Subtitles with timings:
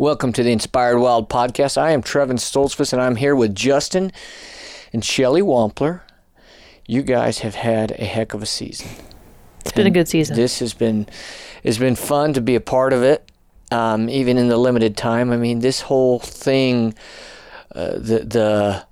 [0.00, 1.76] Welcome to the Inspired Wild podcast.
[1.76, 4.12] I am Trevin Stoltzfus, and I'm here with Justin
[4.92, 6.02] and Shelly Wampler.
[6.86, 8.86] You guys have had a heck of a season.
[9.62, 10.36] It's been a good season.
[10.36, 11.08] This has been
[11.64, 13.28] it's been fun to be a part of it,
[13.72, 15.32] um, even in the limited time.
[15.32, 16.94] I mean, this whole thing,
[17.74, 18.86] uh, the the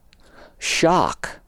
[0.58, 1.38] shock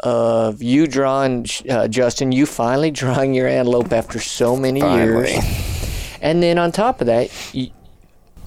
[0.00, 5.30] of you drawing uh, Justin, you finally drawing your antelope after so many Finally.
[5.30, 7.30] years, and then on top of that.
[7.54, 7.70] You,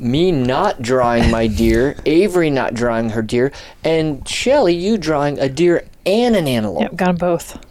[0.03, 3.51] me not drawing my deer, Avery not drawing her deer,
[3.83, 7.65] and Shelly, you drawing a deer and an antelope Yep, got them both.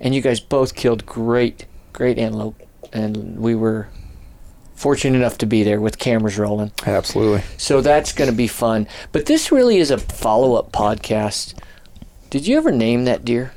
[0.00, 2.60] and you guys both killed great, great antelope,
[2.92, 3.88] and we were
[4.74, 6.72] fortunate enough to be there with cameras rolling.
[6.86, 7.42] Absolutely.
[7.58, 8.88] So that's going to be fun.
[9.12, 11.54] But this really is a follow-up podcast.
[12.30, 13.52] Did you ever name that deer?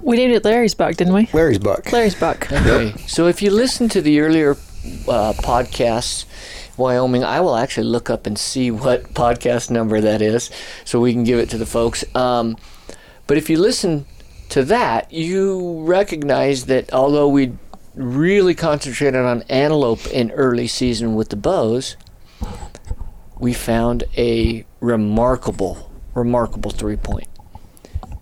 [0.00, 1.28] We named it Larry's buck, didn't we?
[1.32, 1.90] Larry's buck.
[1.92, 2.50] Larry's buck.
[2.52, 2.94] Okay.
[3.06, 6.24] So if you listen to the earlier uh, podcasts,
[6.76, 10.50] Wyoming, I will actually look up and see what podcast number that is,
[10.84, 12.04] so we can give it to the folks.
[12.14, 12.56] Um,
[13.26, 14.06] but if you listen
[14.50, 17.52] to that, you recognize that although we
[17.94, 21.96] really concentrated on antelope in early season with the bows,
[23.38, 27.28] we found a remarkable, remarkable three point.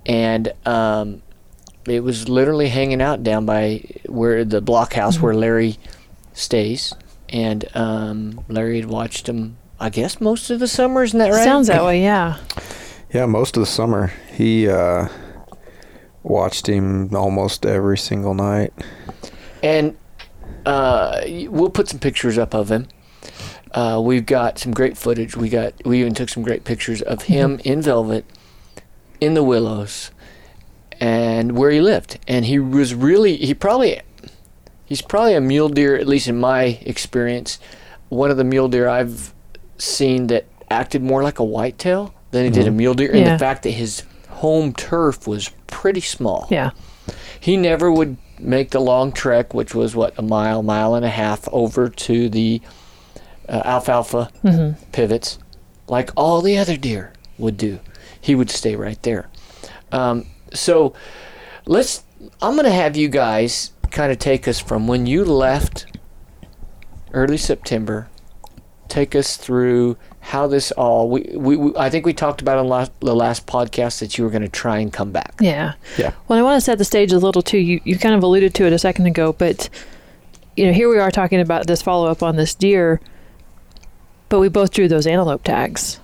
[0.07, 1.23] And um,
[1.87, 5.79] it was literally hanging out down by where the blockhouse where Larry
[6.33, 6.95] stays.
[7.31, 11.03] And um, Larry had watched him, I guess, most of the summer.
[11.05, 11.45] Isn't that right?
[11.45, 12.39] Sounds that way, yeah.
[13.13, 15.09] Yeah, most of the summer he uh,
[16.23, 18.73] watched him almost every single night.
[19.63, 19.97] And
[20.67, 22.89] uh, we'll put some pictures up of him.
[23.73, 25.37] Uh, we've got some great footage.
[25.37, 28.25] We got we even took some great pictures of him in velvet,
[29.21, 30.11] in the willows,
[31.01, 32.19] and where he lived.
[32.27, 34.01] And he was really he probably
[34.91, 37.59] he's probably a mule deer at least in my experience,
[38.11, 39.33] one of the mule deer I've
[39.79, 43.11] seen that acted more like a whitetail than he did a mule deer.
[43.11, 43.33] And Yeah.
[43.33, 46.71] the fact that his home turf was pretty small Yeah.
[47.41, 51.09] he never would make the long trek, which was what a mile, mile and a
[51.11, 52.61] half over to the
[53.49, 54.29] uh, alfalfa
[54.93, 55.39] pivots,
[55.89, 57.79] like all the other deer would do.
[58.21, 59.29] He would stay right there.
[59.93, 60.95] Um, so
[61.67, 62.03] let's.
[62.43, 65.87] I'm going to have you guys kind of take us from when you left
[67.13, 68.09] early September.
[68.89, 71.09] Take us through how this all.
[71.09, 74.25] We, we, we I think we talked about on last, the last podcast that you
[74.25, 75.35] were going to try and come back.
[75.41, 75.75] Yeah.
[75.97, 76.13] Yeah.
[76.27, 77.59] Well, I want to set the stage a little too.
[77.59, 79.69] You you kind of alluded to it a second ago, but
[80.57, 83.01] you know, here we are talking about this follow up on this deer,
[84.29, 86.01] but we both drew those antelope tags.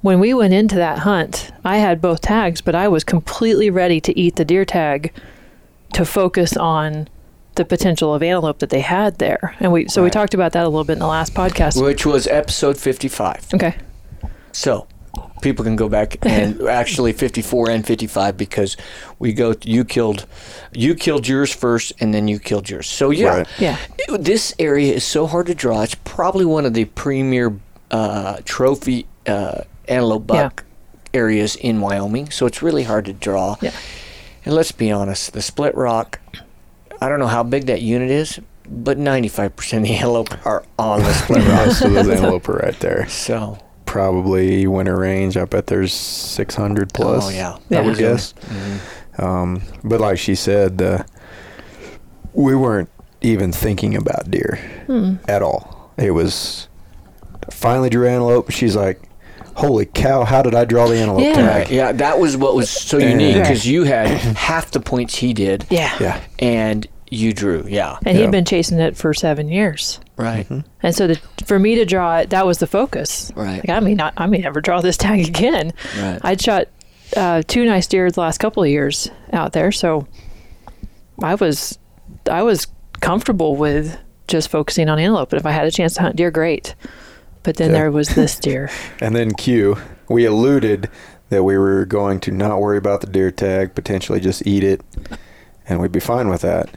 [0.00, 4.00] When we went into that hunt, I had both tags, but I was completely ready
[4.00, 5.12] to eat the deer tag
[5.92, 7.08] to focus on
[7.54, 9.54] the potential of antelope that they had there.
[9.60, 11.82] And we so we talked about that a little bit in the last podcast.
[11.82, 13.54] which was episode 55.
[13.54, 13.74] Okay.
[14.52, 14.86] So
[15.42, 18.76] people can go back and actually 54 and 55 because
[19.18, 20.24] we go you killed
[20.72, 22.88] you killed yours first and then you killed yours.
[22.88, 23.28] So yeah.
[23.38, 23.48] Right.
[23.58, 23.76] Yeah.
[24.18, 25.82] this area is so hard to draw.
[25.82, 27.58] It's probably one of the premier
[27.90, 30.42] uh, trophy uh, antelope Yeah.
[30.44, 30.64] buck
[31.12, 32.30] areas in Wyoming.
[32.30, 33.56] So it's really hard to draw.
[33.60, 33.72] Yeah.
[34.46, 36.18] And let's be honest, the split rock,
[37.02, 41.00] I don't know how big that unit is, but 95% of the antelope are on
[41.00, 41.66] the split rock.
[41.66, 43.08] Most of those antelope are right there.
[43.08, 45.36] So, Probably winter range.
[45.36, 47.26] I bet there's 600 plus.
[47.26, 47.52] oh yeah.
[47.54, 47.80] I Yeah.
[47.82, 48.32] would guess.
[49.18, 51.02] Um, but like she said, uh,
[52.32, 52.88] we weren't
[53.20, 54.58] even thinking about deer
[55.28, 55.92] at all.
[55.98, 56.68] It was
[57.50, 58.50] finally drew antelope.
[58.50, 59.00] She's like,
[59.56, 60.24] "Holy cow!
[60.24, 61.34] How did I draw the antelope Yeah.
[61.34, 63.42] tag?" Yeah, that was what was so unique Right.
[63.42, 65.92] because you had half the points he did, Yeah.
[66.00, 66.20] Yeah.
[66.38, 67.64] and you drew.
[67.68, 68.24] Yeah, And Yeah.
[68.24, 70.00] he'd been chasing it for seven years.
[70.16, 70.46] right,
[70.82, 73.30] And so to, for me to draw it, that was the focus.
[73.36, 73.56] Right.
[73.66, 75.72] Like I may not, I may never draw this tag again.
[76.00, 76.18] right.
[76.22, 76.68] I'd shot
[77.16, 80.06] uh, two nice deer the last couple of years out there, so
[81.22, 81.78] I was,
[82.30, 82.66] I was
[83.00, 83.98] comfortable with
[84.28, 85.30] just focusing on antelope.
[85.30, 86.74] But if I had a chance to hunt deer, great.
[87.42, 87.78] But then Yeah.
[87.78, 88.70] there was this deer.
[89.00, 89.76] And then Q,
[90.08, 90.88] we alluded
[91.28, 94.80] that we were going to not worry about the deer tag, potentially just eat it,
[95.68, 96.70] and we'd be fine with that.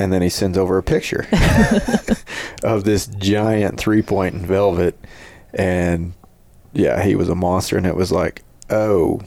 [0.00, 1.26] And then he sends over a picture
[2.64, 4.98] of this giant three point in velvet.
[5.54, 6.14] And
[6.72, 7.76] yeah, he was a monster.
[7.76, 9.20] And it was like, oh,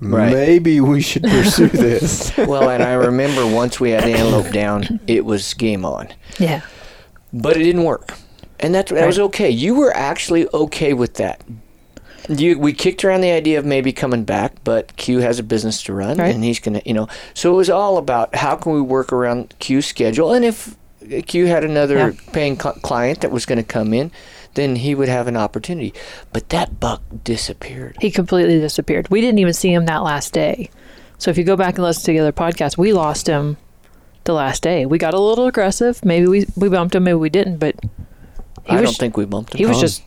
[0.00, 0.32] Right.
[0.32, 2.36] maybe we should pursue this.
[2.36, 6.62] well, and I remember once we had the antelope down, it was game on, Yeah.
[7.32, 8.12] but it didn't work,
[8.58, 9.48] and that's that was okay.
[9.50, 11.42] You were actually okay with that.
[12.28, 15.82] You, we kicked around the idea of maybe coming back, but Q has a business
[15.84, 16.34] to run, Right.
[16.34, 17.06] and he's gonna, you know.
[17.34, 20.76] So it was all about how can we work around Q's schedule, and if
[21.26, 22.10] Q had another Yeah.
[22.32, 24.10] paying cl- client that was going to come in,
[24.54, 25.92] then he would have an opportunity.
[26.32, 27.96] But that buck disappeared.
[28.00, 29.08] He completely disappeared.
[29.10, 30.70] We didn't even see him that last day.
[31.18, 33.56] So if you go back and listen to the other podcast, we lost him
[34.24, 34.86] the last day.
[34.86, 36.02] We got a little aggressive.
[36.04, 37.74] Maybe we we bumped him, maybe we didn't, but
[38.64, 39.58] he I was don't think we bumped him.
[39.58, 39.80] he was Gone.
[39.82, 40.02] just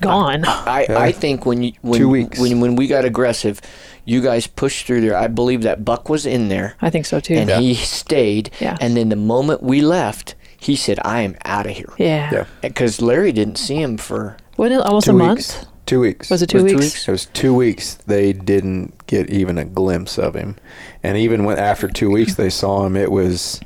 [0.00, 0.44] gone.
[0.46, 0.98] I, Yeah.
[0.98, 2.38] I think when you when, Two weeks.
[2.38, 3.60] when when we got aggressive,
[4.04, 5.16] you guys pushed through there.
[5.16, 7.34] I believe that buck was in there, I think so too.
[7.34, 7.60] and yeah.
[7.60, 8.50] he stayed.
[8.60, 8.76] Yeah.
[8.80, 12.30] And then the moment we left, he said, "I am out of here." yeah.
[12.32, 12.44] Yeah.
[12.62, 15.66] Because Larry didn't see him for What almost two a month?
[15.86, 16.30] Two weeks.
[16.30, 16.84] Was it two Was it two weeks?
[16.94, 17.08] weeks?
[17.08, 17.94] It was two weeks.
[18.06, 20.56] They didn't get even a glimpse of him,
[21.02, 23.60] and even when after two weeks they saw him, it was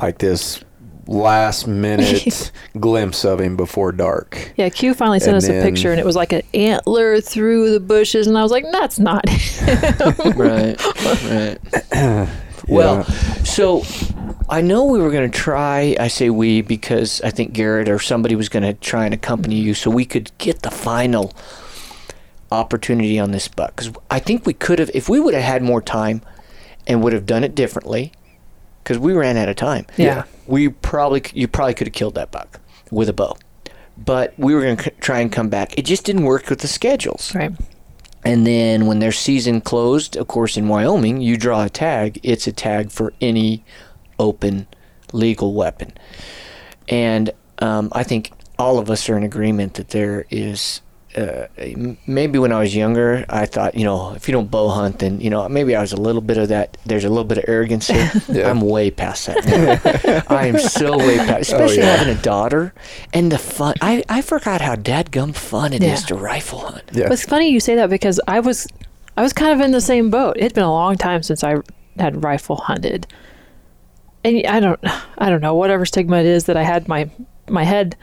[0.00, 0.64] like this
[1.10, 4.52] last minute glimpse of him before dark.
[4.56, 7.72] Yeah, Q finally sent And us a picture, and it was like an antler through
[7.72, 9.24] the bushes, and I was like, "That's not."
[10.36, 10.80] right,
[11.94, 12.28] right.
[12.68, 13.02] Well,
[13.42, 13.82] so
[14.48, 15.96] I know we were going to try.
[15.98, 19.56] I say we because I think Garrett or somebody was going to try and accompany
[19.56, 21.32] you, so we could get the final
[22.52, 23.74] opportunity on this buck.
[23.74, 26.22] Because I think we could have, if we would have had more time,
[26.86, 28.12] and would have done it differently,
[28.90, 29.86] because we ran out of time.
[29.96, 30.24] Yeah.
[30.48, 32.58] we probably you probably could have killed that buck
[32.90, 33.36] with a bow,
[33.96, 35.78] but we were going to try and come back.
[35.78, 37.32] It just didn't work with the schedules.
[37.36, 37.52] right.
[38.24, 42.18] And then when their season closed, of course, in Wyoming, you draw a tag.
[42.24, 43.64] It's a tag for any
[44.18, 44.66] open
[45.12, 45.92] legal weapon.
[46.88, 50.80] And um, I think all of us are in agreement that there is.
[51.16, 51.46] Uh,
[52.06, 55.20] maybe when I was younger, I thought, you know, if you don't bow hunt, then
[55.20, 56.76] you know, maybe I was a little bit of that.
[56.86, 58.10] There's a little bit of arrogance here.
[58.28, 58.48] Yeah.
[58.48, 60.24] I'm way past that.
[60.30, 61.96] I am so way past, especially yeah.
[61.96, 62.72] having a daughter
[63.12, 63.74] and the fun.
[63.80, 66.06] I, I forgot how dadgum fun it is Yeah.
[66.06, 66.84] to rifle hunt.
[66.92, 67.08] Yeah.
[67.12, 68.68] It's funny you say that because I was,
[69.16, 70.36] I was kind of in the same boat.
[70.38, 71.56] It'd been a long time since I
[71.98, 73.08] had rifle hunted,
[74.22, 74.80] and I don't,
[75.18, 77.10] I don't know whatever stigma it is that I had my
[77.48, 77.96] my head.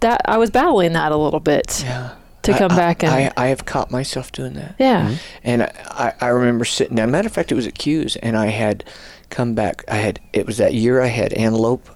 [0.00, 2.10] That that I was battling that a little bit Yeah.
[2.42, 4.74] to come I, back and I, I have caught myself doing that.
[4.78, 7.10] yeah, And I, I, I remember sitting down.
[7.10, 8.84] Matter of fact, it was at Q's, and I had
[9.30, 9.84] come back.
[9.88, 11.88] I had it was that year I had antelope,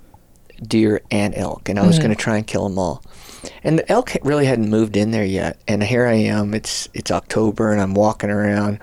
[0.62, 2.02] deer, and elk, and I was Mhm.
[2.02, 3.02] going to try and kill them all.
[3.62, 5.58] And the elk really hadn't moved in there yet.
[5.68, 6.54] And here I am.
[6.54, 8.80] It's it's October, and I'm walking around,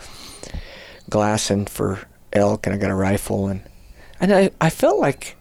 [1.10, 2.00] glassing for
[2.34, 3.62] elk, and I got a rifle, and
[4.20, 5.36] and I I felt like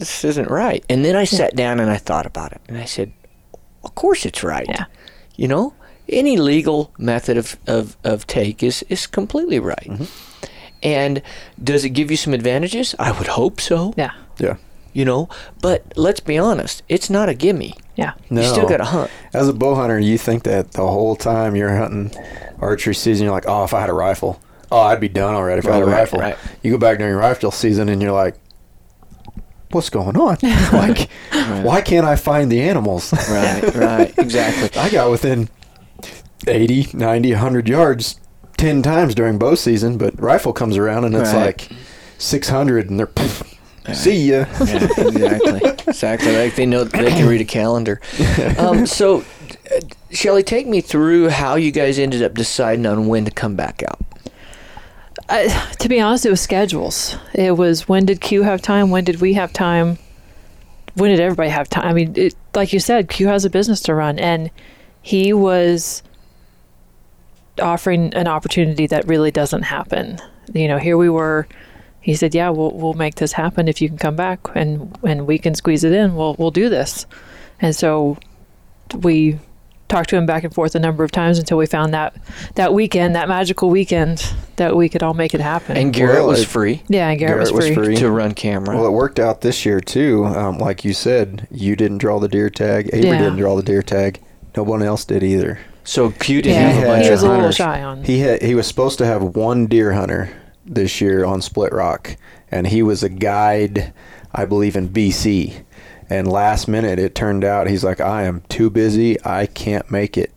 [0.00, 0.84] this isn't right.
[0.88, 3.12] And then I sat down and I thought about it, and I said,
[3.84, 4.66] of course it's right.
[4.68, 4.86] Yeah.
[5.36, 5.74] You know,
[6.08, 9.86] any legal method of, of, of take is, is completely right.
[9.88, 10.04] Mm-hmm.
[10.82, 11.22] And
[11.62, 12.94] does it give you some advantages?
[12.98, 13.94] I would hope so.
[13.96, 14.56] yeah, yeah.
[14.92, 15.28] You know,
[15.62, 17.74] but let's be honest, it's not a gimme.
[17.94, 18.40] yeah, No.
[18.40, 19.08] You still got to hunt.
[19.32, 22.10] As a bow hunter, you think that the whole time you're hunting
[22.58, 24.40] archery season, you're like, oh, if I had a rifle,
[24.72, 26.18] oh, I'd be done already if I had a Right, rifle.
[26.18, 26.36] right.
[26.62, 28.34] You go back during rifle season and you're like,
[29.70, 30.36] what's going on?
[30.40, 33.12] why, ca- why can't I find the animals?
[33.30, 34.78] Right, right, exactly.
[34.80, 35.48] I got within
[36.46, 38.18] 80, 90, 100 yards
[38.56, 41.46] 10 times during bow season, but rifle comes around and it's Right.
[41.46, 41.68] like
[42.18, 44.44] 600 and they're, see ya.
[44.64, 44.84] Yeah,
[45.38, 45.60] exactly.
[45.86, 46.36] Exactly.
[46.36, 48.00] Like they know they can read a calendar.
[48.58, 49.20] Um, so,
[49.74, 49.80] uh,
[50.10, 53.82] Shelly, take me through how you guys ended up deciding on when to come back
[53.88, 53.98] out.
[55.30, 57.16] To be honest, it was schedules.
[57.34, 58.90] It was when did Q have time?
[58.90, 59.96] When did we have time?
[60.94, 61.86] When did everybody have time?
[61.86, 64.50] I mean, it, like you said, Q has a business to run, and
[65.02, 66.02] he was
[67.60, 70.18] offering an opportunity that really doesn't happen.
[70.52, 71.46] You know, here we were.
[72.00, 75.28] He said, "Yeah, we'll we'll make this happen if you can come back, and and
[75.28, 76.16] we can squeeze it in.
[76.16, 77.06] We'll we'll do this."
[77.60, 78.18] And so
[78.94, 79.38] we
[79.90, 82.14] talked to him back and forth a number of times until we found that
[82.54, 85.76] that weekend, that magical weekend, that we could all make it happen.
[85.76, 87.84] And Garrett Well, was it- free yeah, and Garrett, Garrett was was free.
[87.86, 87.96] free.
[87.96, 88.74] to run camera.
[88.76, 90.24] Well, it worked out this year too.
[90.24, 92.88] Um, like you said, you didn't draw the deer tag.
[92.92, 93.18] Avery Yeah.
[93.18, 94.20] didn't draw the deer tag.
[94.56, 95.58] No one else did either.
[95.84, 97.56] so Q didn't Yeah, have a He bunch he was of a little hunters.
[97.56, 98.04] shy on.
[98.04, 100.30] He had he was supposed to have one deer hunter
[100.64, 102.16] this year on Split Rock,
[102.50, 103.92] and he was a guide,
[104.32, 105.54] I believe, in BC.
[106.10, 109.16] And last minute, it turned out he's like, I am too busy.
[109.24, 110.32] I can't make it.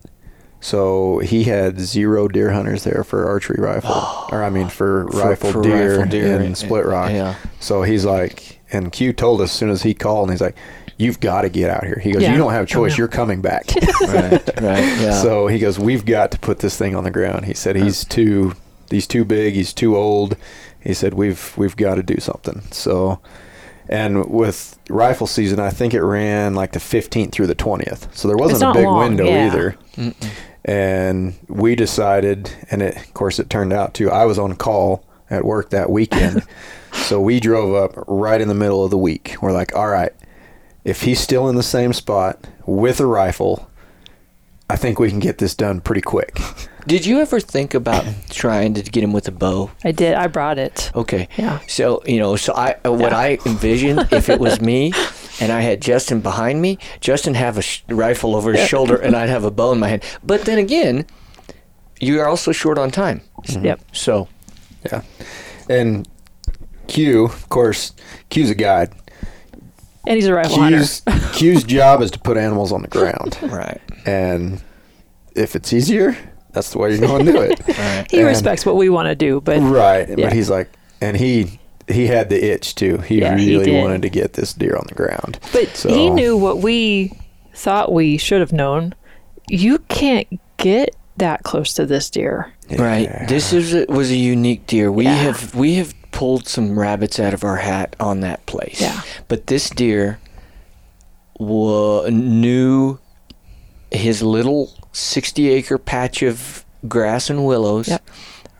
[0.61, 3.91] So he had zero deer hunters there for archery rifle,
[4.31, 7.11] or I mean for, For- rifle, for deer rifle deer in and- Split Rock.
[7.11, 7.35] yeah.
[7.59, 10.55] So he's like, and Q told us as soon as he called, and he's like,
[10.97, 12.31] "You've got to get out here." He goes, Yeah.
[12.31, 12.97] "You don't have a choice.
[12.97, 13.65] You're coming back."
[14.01, 15.21] right, right, yeah.
[15.21, 18.03] So he goes, "We've got to put this thing on the ground." He said, "He's
[18.05, 18.53] too,
[18.89, 19.53] he's too big.
[19.53, 20.37] He's too old."
[20.79, 23.19] He said, "We've we've got to do something." So,
[23.89, 28.15] and with rifle season, I think it ran like the 15th through the 20th.
[28.15, 29.47] So there wasn't a big long, window yeah.
[29.47, 29.77] either.
[30.65, 35.05] And we decided, and it, of course, it turned out to I was on call
[35.29, 36.43] at work that weekend.
[36.93, 39.35] So we drove up right in the middle of the week.
[39.41, 40.13] We're like, all right,
[40.85, 43.69] if he's still in the same spot with a rifle,
[44.69, 46.39] I think we can get this done pretty quick.
[46.87, 49.71] Did you ever think about trying to get him with a bow?
[49.83, 50.15] I did.
[50.15, 50.91] I brought it.
[50.95, 51.27] Okay.
[51.37, 51.59] Yeah.
[51.67, 53.17] So you know, so I uh, what Yeah.
[53.17, 54.91] I envisioned if it was me,
[55.39, 59.15] and I had Justin behind me, Justin have a sh- rifle over his shoulder, and
[59.15, 60.03] I'd have a bow in my hand.
[60.23, 61.05] But then again,
[61.99, 63.21] you are also short on time.
[63.47, 63.79] Yep.
[63.93, 64.27] So
[64.85, 65.01] Yeah.
[65.69, 66.07] And
[66.87, 67.93] Q, of course,
[68.29, 68.91] Q's a guide.
[70.05, 70.79] And he's a rifle hunter.
[70.79, 71.01] Q's,
[71.33, 73.37] Q's job is to put animals on the ground.
[73.43, 74.61] right, And
[75.33, 76.17] if it's easier,
[76.53, 77.59] that's the way you're going to do it.
[77.77, 78.07] right.
[78.09, 80.07] He and- respects what we want to do, but right.
[80.07, 80.15] Yeah.
[80.15, 80.69] But he's like,
[81.01, 82.97] and he he had the itch too.
[82.99, 83.81] He Yeah, really did.
[83.81, 85.39] wanted to get this deer on the ground.
[85.51, 87.11] but So- he knew what we
[87.53, 88.95] thought we should have known.
[89.49, 92.53] You can't get that close to this deer.
[92.77, 93.09] Right.
[93.27, 94.91] This is a, was a unique deer.
[94.91, 95.15] We Yeah.
[95.15, 98.79] have we have pulled some rabbits out of our hat on that place.
[98.79, 99.01] Yeah.
[99.27, 100.19] But this deer
[101.39, 102.99] wa- knew
[103.91, 108.09] his little 60 acre patch of grass and willows Yep.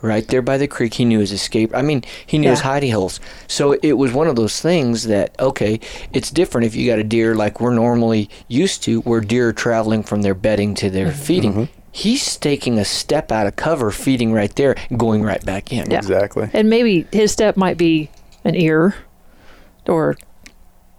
[0.02, 0.96] right there by the creek.
[0.96, 1.72] He knew his escape.
[1.74, 2.80] I mean, he knew his Yeah.
[2.80, 3.20] hidey holes.
[3.48, 5.80] So it was one of those things that, okay,
[6.12, 9.54] it's different if you got a deer like we're normally used to, where deer are
[9.54, 11.22] traveling from their bedding to their mm-hmm.
[11.22, 11.54] feeding.
[11.54, 11.80] Mm-hmm.
[11.92, 15.92] He's taking a step out of cover, feeding right there, going right back in.
[15.92, 16.00] Yeah.
[16.00, 16.50] Exactly.
[16.52, 18.10] And maybe his step might be
[18.44, 18.96] an ear
[19.88, 20.18] or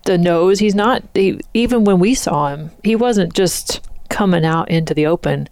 [0.04, 0.60] the nose.
[0.60, 3.80] He's not, he, even when we saw him, he wasn't just
[4.14, 5.49] coming out into the open.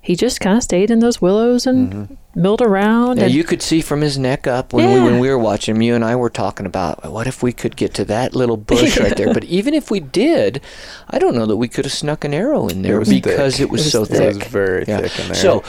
[0.00, 2.14] He just kind of stayed in those willows and mm-hmm.
[2.40, 3.18] milled around.
[3.18, 5.76] Yeah, and you could see from his neck up when we when we were watching
[5.76, 5.82] him.
[5.82, 8.98] You and I were talking about what if we could get to that little bush
[8.98, 9.32] right there.
[9.34, 10.60] But even if we did,
[11.08, 13.62] I don't know that we could have snuck an arrow in there was because thick.
[13.62, 14.18] it was, It was so thick.
[14.18, 14.30] thick.
[14.30, 15.00] It was very Yeah.
[15.02, 15.34] thick in there.
[15.36, 15.62] So,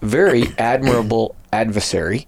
[0.00, 2.26] very admirable adversary.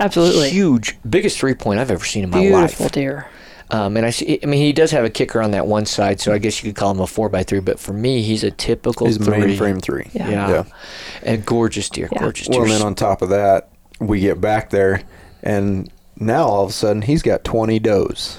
[0.00, 0.50] absolutely.
[0.50, 2.70] Huge, biggest three point I've ever seen in my Beautiful life.
[2.78, 3.26] Beautiful deer.
[3.70, 4.38] Um, and I see.
[4.42, 6.68] I mean, he does have a kicker on that one side, so I guess you
[6.70, 7.60] could call him a four by three.
[7.60, 9.36] But for me, he's a typical he's three.
[9.38, 10.08] mainframe three.
[10.12, 10.28] Yeah.
[10.28, 10.50] Yeah.
[11.24, 11.32] Yeah.
[11.32, 12.08] a gorgeous deer.
[12.12, 12.18] Yeah.
[12.20, 12.64] Gorgeous Well, deer.
[12.66, 15.02] and then on top of that, we get back there,
[15.42, 15.90] and
[16.20, 18.38] now all of a sudden he's got 20 does.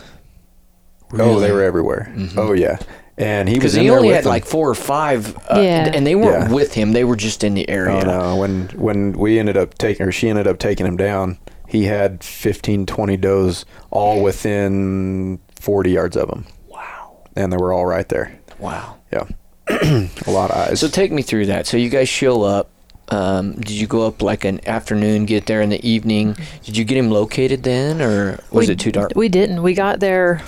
[1.13, 2.13] Oh, they were everywhere.
[2.35, 2.77] Oh yeah,
[3.17, 4.29] and he was because in he there only with had them.
[4.29, 5.91] like four or five, uh, Yeah.
[5.93, 6.53] and they weren't Yeah.
[6.53, 7.95] with him; they were just in the area.
[7.97, 8.35] Oh no!
[8.37, 12.23] When when we ended up taking, or she ended up taking him down, he had
[12.23, 18.07] 15, 20 does all within 40 yards of him, Wow, and they were all right
[18.09, 18.37] there.
[18.59, 18.97] wow.
[19.11, 19.27] Yeah,
[19.69, 20.79] a lot of eyes.
[20.79, 21.67] So take me through that.
[21.67, 22.69] So you guys show up.
[23.09, 26.35] Um, did you go up like an afternoon, get there in the evening?
[26.63, 29.11] Did you get him located then, or was We- it too dark?
[29.15, 29.61] We didn't.
[29.61, 30.41] We got there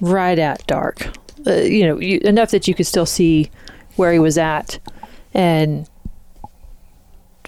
[0.00, 1.08] right at dark.
[1.46, 3.50] Uh, you know, you, enough that you could still see
[3.96, 4.78] where he was at,
[5.34, 5.88] and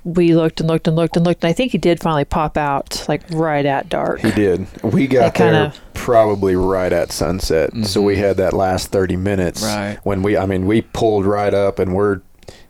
[0.04, 1.42] we looked and looked and looked and looked.
[1.42, 4.20] And I think he did finally pop out, like right at dark.
[4.20, 4.66] He did.
[4.82, 7.70] We got That kinda- there probably right at sunset.
[7.84, 8.18] So we Mhm.
[8.18, 9.62] had that last 30 minutes.
[9.64, 9.98] Right.
[10.02, 12.20] When we, I mean, we pulled right up and we're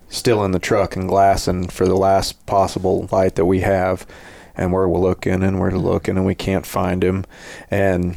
[0.09, 4.07] still in the truck and glassing for the last possible light that we have.
[4.57, 7.25] And we're looking and we're looking and we can't find him.
[7.69, 8.17] And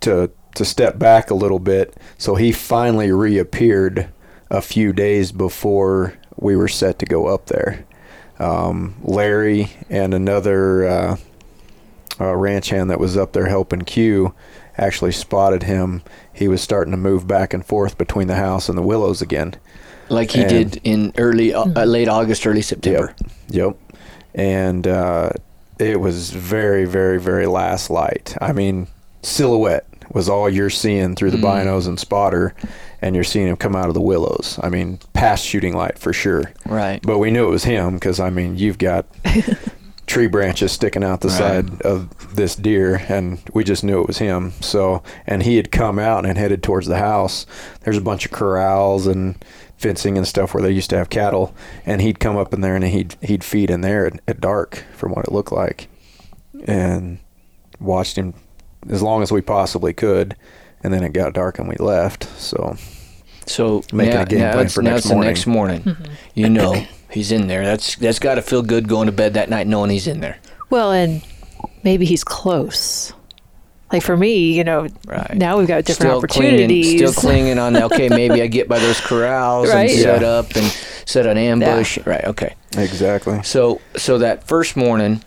[0.00, 4.08] to, to step back a little bit, so he finally reappeared
[4.50, 7.84] a few days before we were set to go up there.
[8.40, 11.16] Um, Larry and another uh,
[12.18, 14.34] uh, ranch hand that was up there helping Q
[14.78, 16.02] actually spotted him.
[16.32, 19.54] He was starting to move back and forth between the house and the willows again.
[20.08, 23.14] Like he And- did in early, uh, uh, late August, early September.
[23.50, 23.76] Yep.
[24.34, 25.30] And uh,
[25.78, 28.34] it was very, very, very last light.
[28.40, 28.86] I mean,
[29.22, 31.64] silhouette was all you're seeing through the Mm.
[31.66, 32.54] binos and spotter,
[33.00, 34.58] and you're seeing him come out of the willows.
[34.62, 36.52] I mean, past shooting light for sure.
[36.66, 37.00] Right.
[37.02, 39.06] But we knew it was him because I mean, you've got
[40.06, 41.38] tree branches sticking out the Right.
[41.38, 44.52] side of this deer, and we just knew it was him.
[44.60, 47.46] So, and he had come out and headed towards the house.
[47.84, 49.36] There's a bunch of corrals and
[49.78, 51.54] fencing and stuff where they used to have cattle,
[51.86, 54.84] and he'd come up in there and he'd he'd feed in there at, at dark,
[54.96, 55.88] from what it looked like,
[56.66, 57.18] and
[57.80, 58.34] watched him
[58.88, 60.36] as long as we possibly could.
[60.82, 62.24] And then it got dark and we left.
[62.38, 62.76] So
[63.46, 65.28] So Making now, a game now plan it's, for now next it's the morning.
[65.28, 65.96] next morning.
[66.34, 67.64] You know he's in there.
[67.64, 70.38] That's that's got to feel good going to bed that night knowing he's in there.
[70.70, 71.22] Well, and
[71.82, 73.12] maybe he's close.
[73.92, 75.34] Like for me, you know, Right.
[75.34, 76.96] now we've got different still clinging, opportunities.
[76.96, 77.76] still clinging on.
[77.76, 79.90] Okay, maybe I get by those corrals Right.
[79.90, 80.64] and set up and
[81.06, 81.98] set an ambush.
[82.06, 82.24] Right.
[82.24, 82.54] Okay.
[82.78, 83.42] exactly.
[83.42, 85.22] So so that first morning,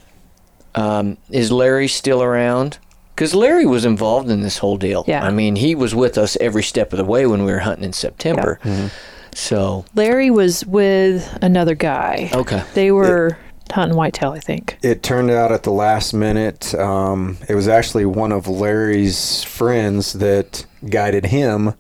[0.76, 2.78] um, is Larry still around?
[3.16, 5.06] Because Larry was involved in this whole deal.
[5.08, 5.24] Yeah.
[5.24, 7.86] I mean, he was with us every step of the way when we were hunting
[7.86, 8.60] in September.
[8.64, 8.88] Mm-hmm.
[9.36, 12.30] So Larry was with another guy.
[12.34, 12.64] okay.
[12.74, 13.38] They were
[13.72, 14.78] hunting whitetail, I think.
[14.84, 16.74] It turned out at the last minute.
[16.76, 21.74] Um, it was actually one of Larry's friends that guided him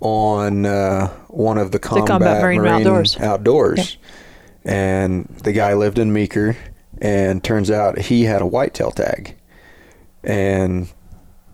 [0.00, 3.18] on uh, one of the combat, Combat Marine Outdoors.
[3.18, 3.96] outdoors.
[4.64, 6.56] And the guy lived in Meeker,
[7.00, 9.36] and turns out he had a whitetail tag.
[10.24, 10.88] And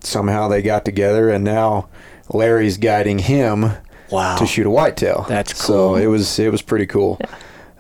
[0.01, 1.89] somehow they got together, and now
[2.33, 3.73] Larry's guiding him
[4.11, 4.37] Wow.
[4.39, 5.27] to shoot a whitetail.
[5.29, 5.95] That's cool.
[5.95, 7.19] So it was it was pretty cool.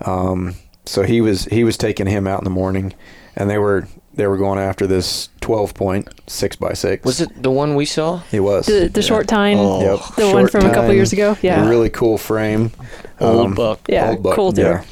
[0.04, 0.54] Um,
[0.86, 2.94] so he was he was taking him out in the morning,
[3.36, 7.04] and they were they were going after this twelve point six by six.
[7.04, 8.22] Was it the one we saw?
[8.32, 9.80] It was The, the short tine, Oh.
[9.80, 10.16] Yep.
[10.16, 11.36] the one Short from a couple years ago.
[11.42, 11.68] Yeah.
[11.68, 12.72] Really cool frame.
[13.20, 13.80] Old Um, buck.
[13.88, 14.84] Yeah, old buck, cool deer.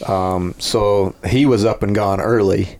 [0.00, 0.06] yeah.
[0.06, 2.78] Um, so he was up and gone early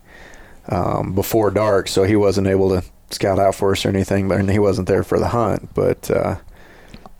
[0.68, 4.28] um, before dark, so he wasn't able to scout out for us or anything.
[4.28, 5.75] But he wasn't there for the hunt.
[5.75, 6.37] But uh,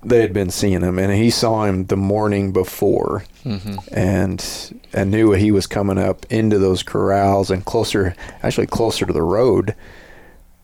[0.03, 3.77] they had been seeing him, and he saw him the morning before, Mm-hmm.
[3.93, 9.13] and and knew he was coming up into those corrals and closer, actually closer to
[9.13, 9.75] the road.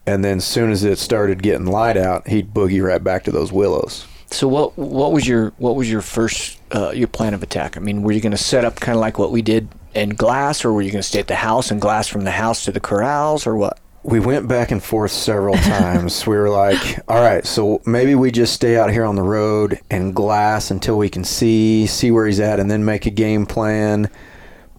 [0.06, 3.30] And then, as soon as it started getting light out, he'd boogie right back to
[3.30, 4.06] those willows.
[4.30, 7.76] So what what was your what was your first uh, your plan of attack?
[7.76, 10.10] I mean, were you going to set up kind of like what we did in
[10.10, 12.64] glass, or were you going to stay at the house and glass from the house
[12.64, 13.78] to the corrals, or what?
[14.02, 16.26] we went back and forth several times.
[16.26, 19.78] we were like, all right, so maybe we just stay out here on the road
[19.90, 23.44] and glass until we can see, see where he's at, and then make a game
[23.44, 24.08] plan.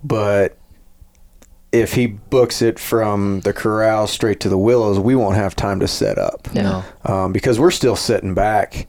[0.04, 0.58] But
[1.72, 5.80] if he books it from the corral straight to the willows, we won't have time
[5.82, 6.52] to set up.
[6.56, 6.84] No.
[7.06, 8.88] Um, because we're still sitting back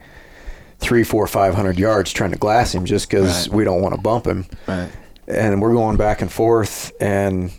[0.78, 3.56] three, four, five hundred yards trying to glass him just because Right.
[3.58, 4.90] we don't want to bump him Right.
[5.32, 7.52] And we're going back and forth and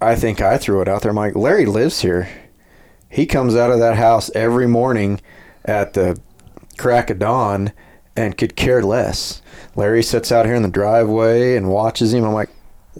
[0.00, 1.10] I think I threw it out there.
[1.10, 2.28] I'm like, Larry lives here.
[3.08, 5.20] He comes out of that house every morning
[5.64, 6.18] at the
[6.78, 7.72] crack of dawn
[8.16, 9.42] and could care less.
[9.76, 12.24] Larry sits out here in the driveway and watches him.
[12.24, 12.50] I'm like,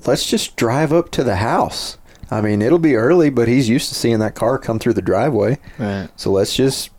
[0.07, 1.97] let's just drive up to the house.
[2.31, 5.03] I mean, it'll be early, but he's used to seeing that car come through the
[5.03, 5.59] driveway.
[5.79, 6.09] Right.
[6.17, 6.91] So let's just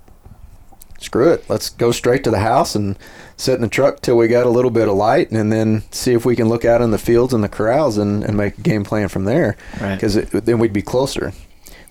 [1.00, 1.50] screw it.
[1.50, 2.98] Let's go straight to the house and
[3.38, 6.14] sit in the truck till we got a little bit of light, and then see
[6.14, 8.62] if we can look out in the fields and the corrals and, and make a
[8.62, 9.58] game plan from there.
[9.80, 9.96] Right.
[9.96, 11.34] Because then we'd be closer.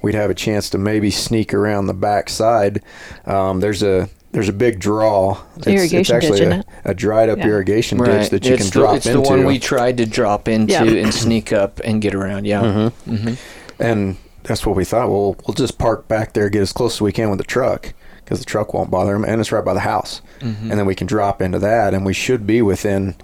[0.03, 2.83] We'd have a chance to maybe sneak around the back side.
[3.27, 5.43] Um, there's a there's a big draw.
[5.57, 6.67] It's, irrigation it's actually ditch, a, isn't it?
[6.85, 7.47] a dried up Yeah.
[7.49, 8.31] irrigation ditch Right.
[8.31, 9.21] that you it's can the, drop it's into.
[9.23, 10.85] the one we tried to drop into Yeah.
[10.85, 12.47] and sneak up and get around.
[12.47, 12.63] Yeah.
[12.63, 13.15] Mm-hmm.
[13.15, 13.83] Mm-hmm.
[13.83, 15.09] And that's what we thought.
[15.11, 17.93] Well, we'll just park back there, get as close as we can with the truck,
[18.31, 20.23] because the truck won't bother them, and it's right by the house.
[20.39, 20.71] Mm-hmm.
[20.71, 23.17] And then we can drop into that, and we should be within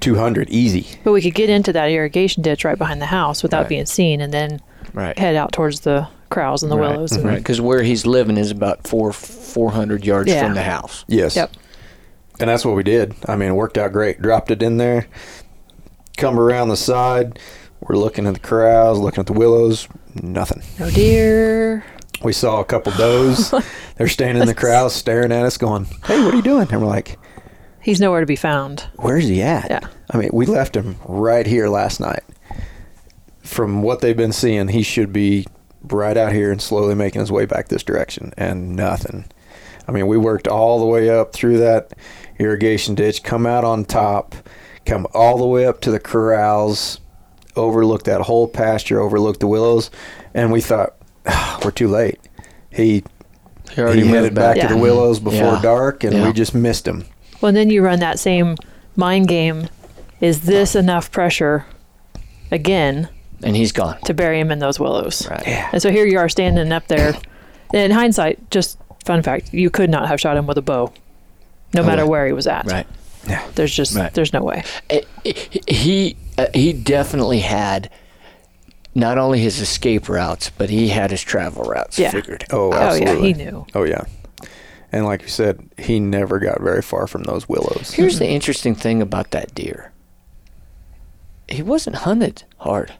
[0.00, 0.86] 200 easy.
[1.04, 3.68] But we could get into that irrigation ditch right behind the house without Right.
[3.68, 4.62] being seen and then
[4.94, 5.18] Right.
[5.18, 6.92] head out towards the corrals and the right.
[6.92, 7.12] willows.
[7.12, 7.36] And, Right.
[7.36, 10.42] Because where he's living is about four four hundred yards Yeah.
[10.44, 11.04] from the house.
[11.06, 11.36] Yes.
[11.36, 11.50] Yep.
[12.40, 13.14] And that's what we did.
[13.28, 14.22] I mean, it worked out great.
[14.22, 15.06] Dropped it in there,
[16.16, 17.38] come around the side.
[17.80, 19.86] We're looking at the corrals, looking at the willows.
[20.14, 20.62] Nothing.
[20.80, 21.84] No deer.
[22.22, 23.52] We saw a couple does.
[23.96, 26.80] They're standing in the corrals, staring at us, going, "Hey, what are you doing?" And
[26.80, 27.18] we're like,
[27.82, 28.88] He's nowhere to be found.
[28.96, 29.70] where's he at?
[29.70, 29.88] Yeah.
[30.10, 32.24] I mean, we left him right here last night.
[33.42, 35.46] From what they've been seeing, he should be
[35.84, 39.26] right out here and slowly making his way back this direction, and nothing.
[39.86, 41.92] I mean, we worked all the way up through that
[42.40, 44.34] irrigation ditch, come out on top,
[44.84, 46.98] come all the way up to the corrals,
[47.54, 49.92] overlooked that whole pasture, overlooked the willows,
[50.34, 50.95] and we thought, "Ah,
[51.64, 52.18] we're too late.
[52.70, 53.02] He
[53.72, 54.68] He already he headed back, back.
[54.68, 55.60] to the willows before Yeah.
[55.62, 56.26] dark, and Yeah.
[56.26, 57.04] we just missed him.
[57.40, 58.56] Well, and then you run that same
[58.96, 59.68] mind game.
[60.20, 61.66] Is this enough pressure
[62.50, 63.08] again
[63.42, 63.98] And he's gone.
[64.04, 65.26] to bury him in those willows?
[65.30, 65.46] Right.
[65.46, 65.68] Yeah.
[65.72, 67.14] And so here you are standing up there.
[67.74, 70.92] In hindsight, just fun fact, you could not have shot him with a bow,
[71.74, 72.08] no Oh, matter right.
[72.08, 72.64] where he was at.
[72.70, 72.86] Right.
[73.28, 73.42] Yeah.
[73.56, 74.14] There's just Right.
[74.14, 74.62] there's no way.
[74.88, 75.32] Eh, eh,
[75.66, 77.90] He uh, he definitely had
[78.96, 82.10] not only his escape routes, but he had his travel routes Yeah.
[82.10, 82.44] figured.
[82.50, 83.66] Oh, Oh yeah, he knew.
[83.74, 84.04] Oh yeah.
[84.90, 87.92] And like you said, he never got very far from those willows.
[87.92, 88.34] Here's the mm-hmm.
[88.34, 89.92] interesting thing about that deer.
[91.48, 92.94] He wasn't hunted hard.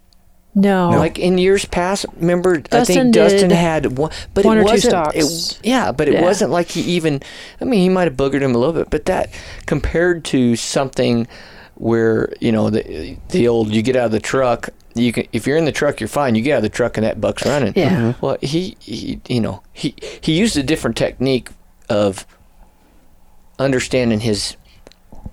[0.54, 0.90] No.
[0.90, 4.70] Like in years past, remember I think Dustin had one, but one it or two
[4.72, 4.90] wasn't.
[4.90, 5.16] stalks.
[5.52, 6.22] It, yeah, but it Yeah.
[6.22, 7.22] wasn't like he even.
[7.60, 9.30] I mean, he might have boogered him a little bit, but that
[9.66, 11.26] compared to something
[11.74, 14.70] where you know the the old you get out of the truck.
[14.96, 16.34] You can if you're in the truck, you're fine.
[16.34, 17.72] You get out of the truck and that buck's running.
[17.76, 17.90] Yeah.
[18.12, 18.22] Mhm.
[18.22, 21.50] Well, he, he you know he he used a different technique
[21.88, 22.26] of
[23.58, 24.56] understanding his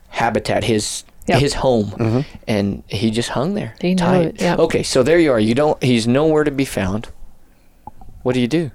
[0.09, 1.39] habitat, his Yep.
[1.39, 3.75] his home, and he just hung there.
[3.79, 4.25] He tight.
[4.25, 4.59] it, yep.
[4.59, 5.39] Okay, so there you are.
[5.39, 5.81] You don't.
[5.81, 7.07] He's nowhere to be found.
[8.23, 8.71] What do you do?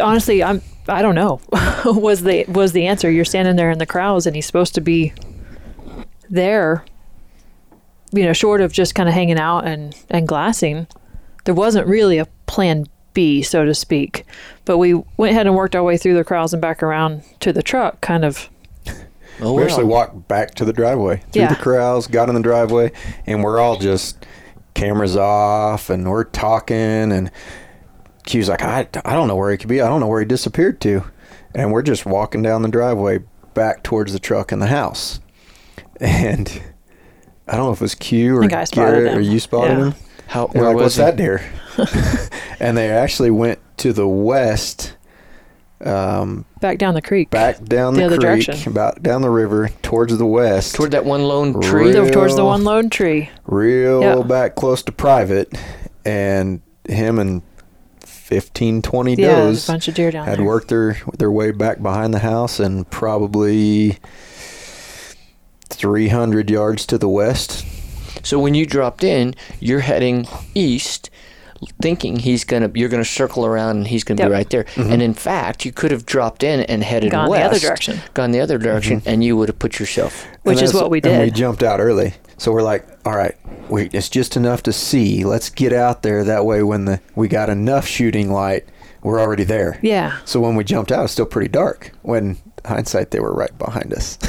[0.00, 1.40] honestly, I'm I don't know.
[1.84, 3.10] was the was the answer?
[3.10, 5.12] You're standing there in the crowds, and he's supposed to be
[6.30, 6.86] there.
[8.14, 10.86] You know, short of just kind of hanging out and and glassing,
[11.44, 14.24] there wasn't really a plan B, so to speak.
[14.64, 17.52] But we went ahead and worked our way through the crowds and back around to
[17.52, 18.48] the truck, kind of.
[19.40, 19.64] Oh, We well.
[19.64, 21.48] actually walked back to the driveway through Yeah.
[21.48, 22.92] the corrals, got in the driveway,
[23.26, 24.24] and we're all just
[24.74, 26.76] cameras off, and we're talking.
[27.12, 27.30] And
[28.26, 29.80] Q's like, I, I don't know where he could be.
[29.80, 31.02] I don't know where he disappeared to.
[31.54, 33.20] And we're just walking down the driveway
[33.54, 35.20] back towards the truck and the house.
[36.00, 36.60] And
[37.46, 39.78] I don't know if it was Q or think I spotted Garrett or you spotted
[39.78, 39.84] Yeah.
[39.86, 39.94] him.
[40.26, 41.02] How, where like, was what's he?
[41.02, 41.42] that deer?
[42.60, 44.96] and they actually went to the west,
[45.84, 47.28] um, Back down the creek.
[47.30, 48.70] back down The the, other creek, direction.
[48.72, 51.92] about down the river towards the west, Toward that one lone tree?
[51.92, 53.28] Real- towards the one lone tree.
[53.46, 54.22] real Yeah.
[54.22, 55.52] back close to private,
[56.06, 57.42] and him and
[58.00, 60.46] 15, 20 Yeah, does a bunch of deer down had there.
[60.46, 63.98] worked their their way back behind the house and probably
[65.70, 67.64] 300 yards to the west.
[68.22, 71.10] So when you dropped in, you're heading east,
[71.80, 74.28] thinking he's gonna you're gonna circle around and he's gonna Yep.
[74.28, 74.64] be right there.
[74.64, 74.92] Mm-hmm.
[74.92, 77.26] And in fact, you could have dropped in and headed west.
[77.28, 78.00] Gone the other direction.
[78.14, 79.08] gone the other direction, Mm-hmm.
[79.08, 80.26] and you would have put yourself.
[80.42, 82.14] Which is what we And we jumped out early.
[82.36, 83.34] So we're like, all right,
[83.68, 85.24] wait, it's just enough to see.
[85.24, 86.24] Let's get out there.
[86.24, 88.64] That way, when the we got enough shooting light,
[89.02, 89.78] we're already there.
[89.82, 90.18] Yeah.
[90.24, 91.92] So when we jumped out, it's still pretty dark.
[92.02, 94.18] When hindsight, they were right behind us.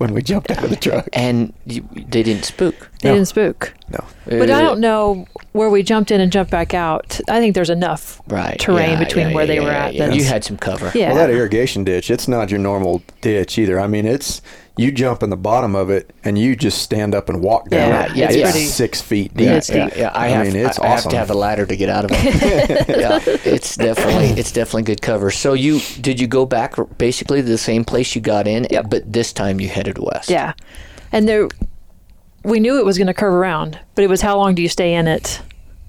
[0.00, 1.06] when we jumped out of the truck.
[1.12, 2.90] And you, they didn't spook.
[3.02, 3.14] They No.
[3.16, 3.74] didn't spook.
[3.90, 4.02] No.
[4.24, 7.20] But I Uh, don't know where we jumped in and jumped back out.
[7.28, 9.94] I think there's enough right terrain yeah, between yeah, where yeah, they were yeah, at.
[9.94, 10.00] yeah.
[10.06, 10.90] that's- You had some cover.
[10.94, 11.08] Yeah.
[11.12, 13.78] Well, that irrigation ditch, it's not your normal ditch either.
[13.78, 14.40] I mean, it's
[14.80, 17.88] you jump in the bottom of it and you just stand up and walk down
[17.90, 18.16] Yeah, it.
[18.16, 18.50] yeah, it's yeah.
[18.66, 19.46] six feet deep.
[19.46, 19.96] Yeah, It's yeah, deep.
[19.98, 20.10] yeah.
[20.14, 22.04] I, I have, mean, it's I, I have to have a ladder to get out
[22.06, 22.88] of it.
[22.88, 25.30] yeah, it's definitely it's definitely good cover.
[25.30, 28.86] So you did you go back basically to the same place you got in, Yep.
[28.90, 30.30] but this time you headed west.
[30.30, 30.54] Yeah.
[31.12, 31.48] And there,
[32.44, 34.68] we knew it was going to curve around, but it was how long do you
[34.68, 35.42] stay in it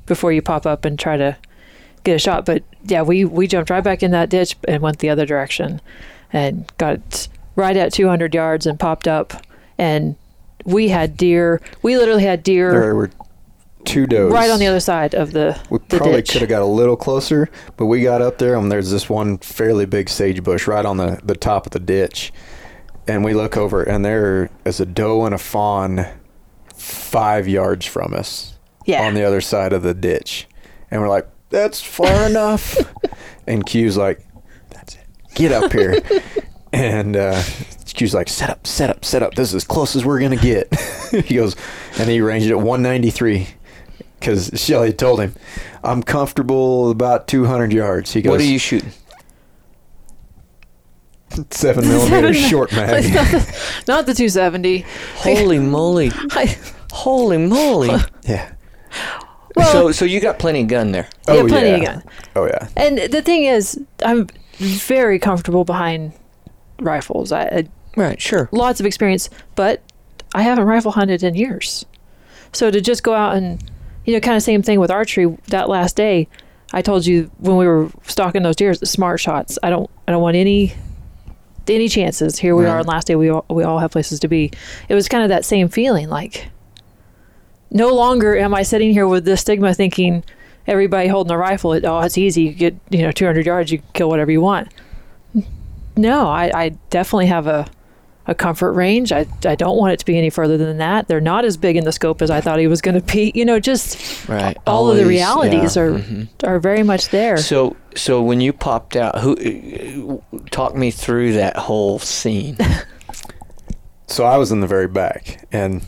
[0.06, 1.38] before you pop up and try to
[2.04, 2.46] get a shot?
[2.46, 5.80] But yeah, we, we jumped right back in that ditch and went the other direction
[6.34, 9.34] and got right at 200 yards and popped up.
[9.78, 10.16] And
[10.66, 13.10] we had deer, we literally had deer There were
[13.84, 16.32] two does right on the other side of the, We the probably ditch.
[16.32, 19.40] could have got a little closer, but we got up there and there's this one
[19.40, 22.32] fairly big sage bush right on the, the top of the ditch.
[23.08, 26.06] And we look over and there is a doe and a fawn
[26.76, 29.02] five yards from us Yeah.
[29.08, 30.48] on the other side of the ditch.
[30.92, 32.78] And we're like, that's far enough.
[33.48, 34.24] And Q's like,
[34.70, 35.08] that's it.
[35.34, 36.00] Get up here.
[36.74, 37.42] and uh,
[37.86, 39.36] Q's like, set up, set up, set up.
[39.36, 40.74] This is as close as we're going to get.
[41.26, 41.56] he goes,
[42.00, 43.48] and he ranged it at 193
[44.20, 45.36] because Shelly told him,
[45.84, 48.14] I'm comfortable about 200 yards.
[48.14, 48.92] He goes, What are you shooting?
[51.50, 53.04] seven millimeter short mag.
[53.88, 54.86] Not the 270.
[55.16, 56.12] Holy moly!
[56.32, 56.58] I,
[56.92, 57.98] Holy moly!
[58.24, 58.54] yeah.
[59.56, 61.08] Well- so so you got plenty of gun there.
[61.28, 61.76] yeah, plenty yeah.
[61.76, 62.04] of gun.
[62.36, 62.68] Oh yeah.
[62.76, 66.14] And the thing is, I'm very comfortable behind
[66.82, 67.32] rifles.
[67.32, 68.20] I, I Right.
[68.22, 68.48] Sure.
[68.52, 69.82] lots of experience, but
[70.34, 71.86] I haven't rifle hunted in years.
[72.54, 73.62] So to just go out and,
[74.06, 75.38] you know, kind of same thing with archery.
[75.48, 76.28] That last day,
[76.74, 79.60] I told you when we were stalking those deer, smart shots.
[79.62, 80.74] I don't, I don't want any,
[81.68, 82.40] any chances.
[82.40, 82.72] Here we Right.
[82.72, 84.52] are, and last day we all, we all have places to be.
[84.88, 86.48] It was kind of that same feeling, like.
[87.74, 90.24] No longer am I sitting here with this stigma, thinking
[90.68, 91.72] everybody holding a rifle.
[91.74, 92.44] It, oh, it's easy.
[92.44, 94.68] You get you know 200 yards, you kill whatever you want.
[95.98, 97.68] No, I, I definitely have a
[98.28, 99.12] a comfort range.
[99.12, 101.08] I, I don't want it to be any further than that.
[101.08, 103.32] They're not as big in the scope as I thought he was going to be.
[103.34, 104.56] You know, just Right.
[104.68, 105.82] all of the realities yeah.
[105.82, 106.28] are Mhm.
[106.44, 107.38] are very much there.
[107.38, 112.58] So so when you popped out, who talk me through that whole scene?
[114.08, 115.82] So I was in the very back, and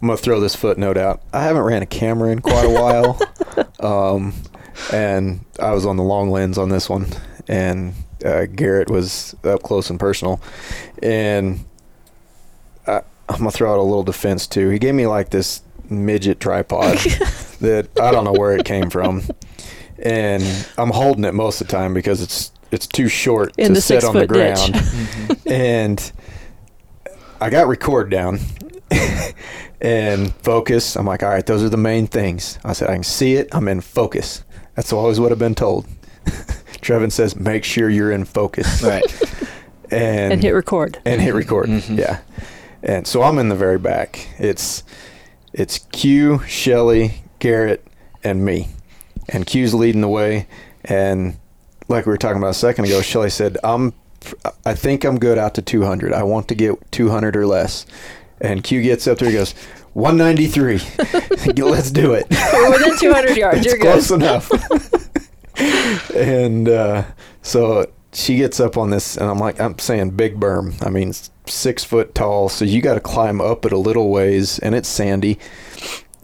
[0.00, 1.22] I'm gonna throw this footnote out.
[1.32, 3.20] I haven't ran a camera in quite a while,
[4.14, 4.32] um,
[4.92, 7.06] and I was on the long lens on this one,
[7.48, 10.40] and uh, Garrett was up close and personal,
[11.02, 11.64] and
[12.86, 14.68] I, I'm gonna throw out a little defense too.
[14.70, 16.98] He gave me like this midget tripod
[17.60, 19.22] that I don't know where it came from,
[19.98, 20.42] and
[20.78, 24.04] I'm holding it most of the time because it's it's too short In to sit
[24.04, 24.72] on the six-foot ditch.
[24.72, 26.12] ground, and
[27.40, 28.40] I got record down
[29.80, 30.96] and focus.
[30.96, 32.58] I'm like, all right, those are the main things.
[32.64, 33.48] I said, I can see it.
[33.52, 34.44] I'm in focus.
[34.74, 35.86] That's always what I've been told.
[36.80, 38.82] Trevin says, make sure you're in focus.
[38.82, 39.04] right.
[39.90, 40.98] And, and hit record.
[41.04, 41.68] and hit record.
[41.68, 41.98] Mhm.
[41.98, 42.20] Yeah.
[42.82, 44.28] And so I'm in the very back.
[44.38, 44.82] It's
[45.52, 47.86] it's Q, Shelly, Garrett,
[48.22, 48.68] and me.
[49.28, 50.46] And Q's leading the way.
[50.84, 51.36] And
[51.88, 53.92] like we were talking about a second ago, Shelly said, "I'm
[54.66, 56.12] I think I'm good out to 200.
[56.12, 57.86] I want to get 200 or less."
[58.40, 59.28] And Q gets up there.
[59.30, 59.54] He goes,
[59.92, 60.80] 193.
[61.62, 62.26] Let's do it.
[62.30, 63.58] We're within 200 yards.
[63.58, 63.92] it's You're good.
[63.92, 64.22] close good.
[64.22, 64.50] enough.
[65.56, 67.04] And uh,
[67.42, 70.84] so she gets up on this, and I'm like, I'm saying big berm.
[70.84, 71.12] I mean,
[71.46, 74.88] six foot tall, so you got to climb up it a little ways, and it's
[74.88, 75.38] sandy.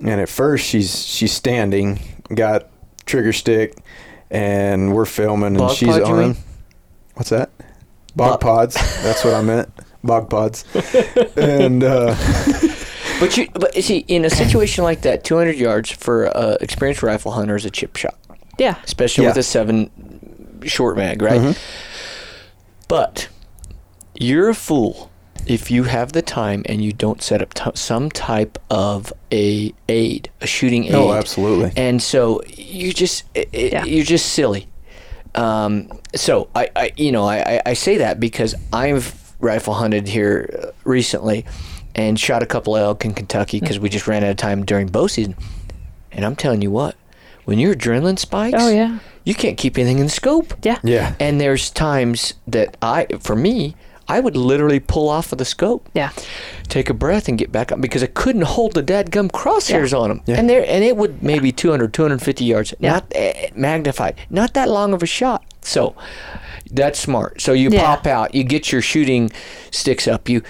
[0.00, 2.00] And at first, she's she's standing,
[2.34, 2.68] got
[3.06, 3.76] trigger stick,
[4.30, 6.36] and we're filming, and she's pod, on.
[7.14, 7.50] What's that?
[8.16, 8.74] Bog Bog- pods.
[9.02, 9.70] That's what I meant.
[10.02, 10.64] Bog pods.
[11.36, 12.14] And uh,
[13.20, 17.32] But you, but see, in a situation like that, 200 yards for a experienced rifle
[17.32, 18.18] hunter is a chip shot,
[18.60, 18.76] Yeah.
[18.84, 19.90] especially with a seven
[20.66, 21.40] short mag, right?
[21.40, 21.58] Mhm.
[22.88, 23.28] But
[24.14, 25.10] you're a fool
[25.46, 29.72] if you have the time and you don't set up t- some type of a
[29.88, 30.94] aid, a shooting aid.
[30.94, 31.72] oh, absolutely.
[31.76, 33.84] and so you just it, it- Yeah.
[33.84, 34.66] you're just silly.
[35.34, 40.06] Um, so I, I you know I, I- I say that because I've rifle hunted
[40.08, 41.46] here uh, recently
[41.94, 44.64] and shot a couple of elk in Kentucky because we just ran out of time
[44.66, 45.34] during bow season.
[46.12, 46.96] And I'm telling you what,
[47.44, 48.98] when your adrenaline spikes, Oh, yeah.
[49.24, 50.54] you can't keep anything in the scope.
[50.62, 50.78] Yeah.
[50.82, 51.14] Yeah.
[51.20, 53.74] And there's times that I, for me,
[54.08, 56.10] I would literally pull off of the scope Yeah.
[56.68, 60.08] take a breath and get back up because I couldn't hold the dadgum crosshairs on
[60.08, 60.22] them.
[60.26, 60.34] Yeah.
[60.36, 62.90] And there and it would maybe 200 250 yards, Yeah.
[62.94, 64.16] not uh, magnified.
[64.28, 65.44] Not that long of a shot.
[65.62, 65.94] So
[66.72, 67.40] that's smart.
[67.40, 67.82] So you Yeah.
[67.84, 69.30] pop out, you get your shooting
[69.70, 70.42] sticks up, you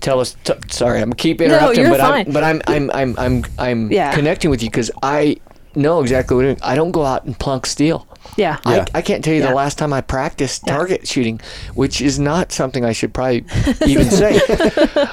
[0.00, 2.26] tell us t- sorry, I'm keep No, interrupting you're but fine.
[2.26, 4.12] I'm but I'm I'm I'm I'm I'm Yeah.
[4.14, 5.36] connecting with you cuz I
[5.74, 6.58] know exactly what I'm doing.
[6.62, 8.06] I don't go out and plunk steel.
[8.36, 8.58] Yeah.
[8.66, 8.84] Yeah.
[8.94, 9.48] I, I can't tell you Yeah.
[9.50, 10.76] the last time I practiced Yeah.
[10.76, 11.40] target shooting,
[11.74, 13.44] which is not something I should probably
[13.86, 14.38] even say.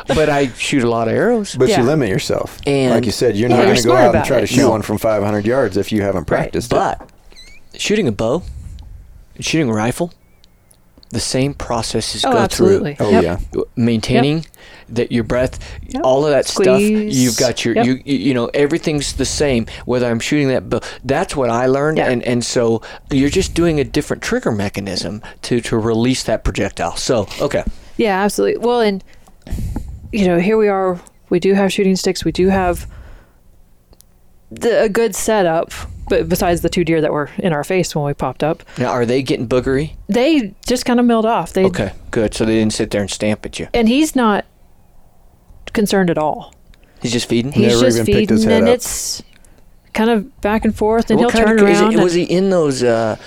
[0.08, 1.56] but I shoot a lot of arrows.
[1.56, 1.80] But Yeah.
[1.82, 2.60] you limit yourself.
[2.68, 4.48] And- like you said, you're Yeah, not going to go out and about try to
[4.48, 4.72] shoot No.
[4.72, 6.76] one from 500 yards if you haven't practiced it.
[6.76, 7.10] But
[7.76, 8.44] shooting a bow,
[9.40, 10.12] shooting a rifle,
[11.10, 12.98] the same processes Oh, go absolutely.
[13.00, 13.24] Oh Yep.
[13.24, 13.36] yeah.
[13.38, 13.66] through.
[13.76, 14.46] Maintaining
[14.90, 16.02] that your breath, Yep.
[16.04, 16.82] all of that stuff.
[16.82, 17.86] You've got your Yep.
[17.86, 19.66] you, you you know everything's the same.
[19.86, 22.10] Whether I'm shooting that bow, that's what I learned, Yeah.
[22.10, 26.96] and and so you're just doing a different trigger mechanism to to release that projectile.
[26.98, 27.64] So okay,
[27.98, 28.60] Yeah, absolutely.
[28.66, 29.04] Well, and
[30.12, 31.00] you know, here we are.
[31.30, 32.24] We do have shooting sticks.
[32.24, 32.88] We do have
[34.52, 35.72] the, a good setup.
[36.10, 38.92] But besides the two deer that were in our face when we popped up, now
[38.92, 39.96] are they getting boogery?
[40.08, 41.52] they just kind of milled off.
[41.52, 42.34] They Okay, good.
[42.34, 43.68] So they didn't sit there and stamp at you.
[43.74, 44.46] and he's not
[45.74, 46.54] concerned at all.
[47.02, 47.52] He's just feeding.
[47.52, 48.76] He's Never just even picked his feeding, head and up.
[48.76, 49.22] it's
[49.98, 51.94] kind of back and forth, and What he'll turn of, around.
[51.94, 53.18] it, was he in those uh,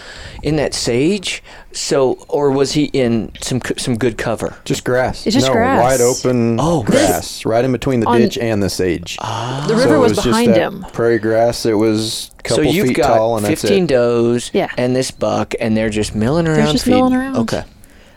[0.43, 1.43] in that sage?
[1.73, 4.57] So, or was he in some some good cover?
[4.65, 5.27] Just grass.
[5.27, 5.83] It's just no, grass.
[5.83, 9.17] wide open Oh, grass, right in between the On- ditch and the sage.
[9.21, 9.65] Ah.
[9.69, 10.87] the river it was, just behind that him.
[10.93, 11.67] Prairie grass.
[11.67, 14.69] It was a couple so you've feet got tall, and that's 15 does Yeah.
[14.79, 16.57] and this buck, and they're just milling around.
[16.65, 17.01] They're just feeding.
[17.01, 17.37] milling around.
[17.37, 17.65] Okay.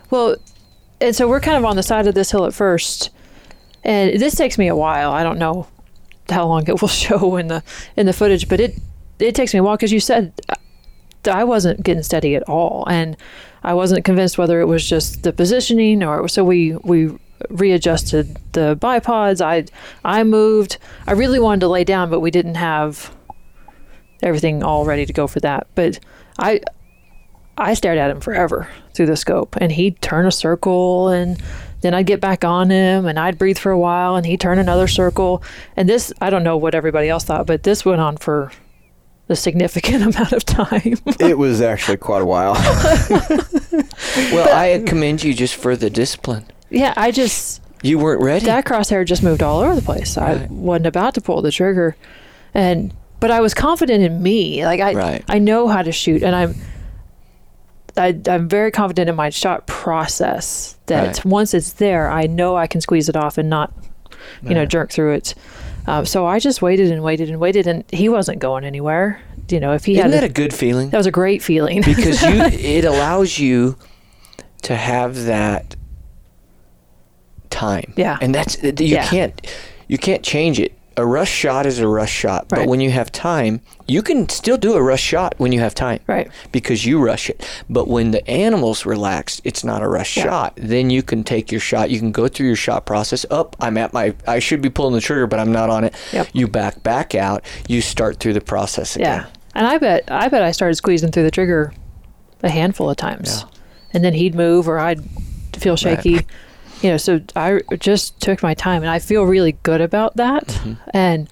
[0.10, 0.36] Well,
[1.02, 3.10] and so we're kind of on the side of this hill at first,
[3.84, 5.12] and this takes me a while.
[5.12, 5.68] I don't know
[6.30, 7.64] how long it will show in the
[7.96, 8.80] in the footage, but it
[9.20, 10.56] it takes me a while because you said uh,
[11.32, 13.16] I wasn't getting steady at all, and
[13.64, 17.18] I wasn't convinced whether it was just the positioning or so we we
[17.50, 19.42] readjusted the bipods.
[19.42, 19.66] I
[20.04, 20.78] I moved.
[21.08, 23.16] I really wanted to lay down, but we didn't have
[24.22, 25.68] everything all ready to go for that.
[25.76, 26.00] But
[26.38, 26.62] I
[27.58, 31.42] I stared at him forever through the scope, and he'd turn a circle, and
[31.84, 34.58] then I'd get back on him, and I'd breathe for a while, and he'd turn
[34.58, 35.44] another circle.
[35.78, 38.52] And this, I don't know what everybody else thought, but this went on for
[39.30, 40.96] a significant amount of time.
[41.20, 42.56] It was actually quite a while.
[44.32, 46.46] Well, I commend you just for the discipline.
[46.70, 48.46] yeah, I just You weren't ready.
[48.46, 50.18] that crosshair just moved all over the place.
[50.18, 51.96] I wasn't about to pull the trigger,
[52.54, 54.66] and but I was confident in me.
[54.66, 55.24] Like I, Right.
[55.28, 56.56] I know how to shoot, and I'm.
[57.96, 60.78] I, I'm very confident in my shot process.
[60.88, 61.26] That Right.
[61.26, 63.72] once it's there, I know I can squeeze it off and not,
[64.42, 65.36] you know, jerk through it.
[65.86, 69.22] Um, so I just waited and waited and waited, and he wasn't going anywhere.
[69.50, 70.90] You know, if he Isn't had, that a good feeling?
[70.92, 71.82] that was a great feeling.
[71.82, 73.78] because you it allows you
[74.64, 75.76] to have that
[77.50, 77.94] time.
[77.98, 78.18] Yeah.
[78.22, 79.06] And that's you Yeah.
[79.08, 79.48] can't
[79.88, 80.74] you can't change it.
[80.96, 84.58] A rush shot is a rush shot, but when you have time, you can still
[84.58, 86.00] do a rush shot when you have time.
[86.06, 86.30] Right.
[86.52, 87.44] Because you rush it.
[87.68, 90.24] But when the animal's relaxed, it's not a rush Yeah.
[90.26, 90.54] shot.
[90.56, 91.90] Then you can take your shot.
[91.90, 93.26] You can go through your shot process.
[93.32, 95.96] Up, I'm at my I should be pulling the trigger, but I'm not on it.
[96.12, 96.28] Yep.
[96.34, 97.44] You back back out.
[97.68, 99.22] You start through the process again.
[99.22, 99.26] Yeah.
[99.56, 101.74] And I bet I bet I started squeezing through the trigger
[102.44, 103.40] a handful of times.
[103.42, 103.60] Yeah.
[103.94, 105.02] And then he'd move or I'd
[105.56, 106.26] feel shaky.
[106.84, 110.48] You know, so I just took my time and I feel really good about that.
[110.48, 110.74] Mm-hmm.
[110.94, 111.30] And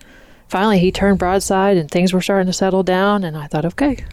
[0.47, 4.05] finally he turned broadside and things were starting to settle down and I thought, okay.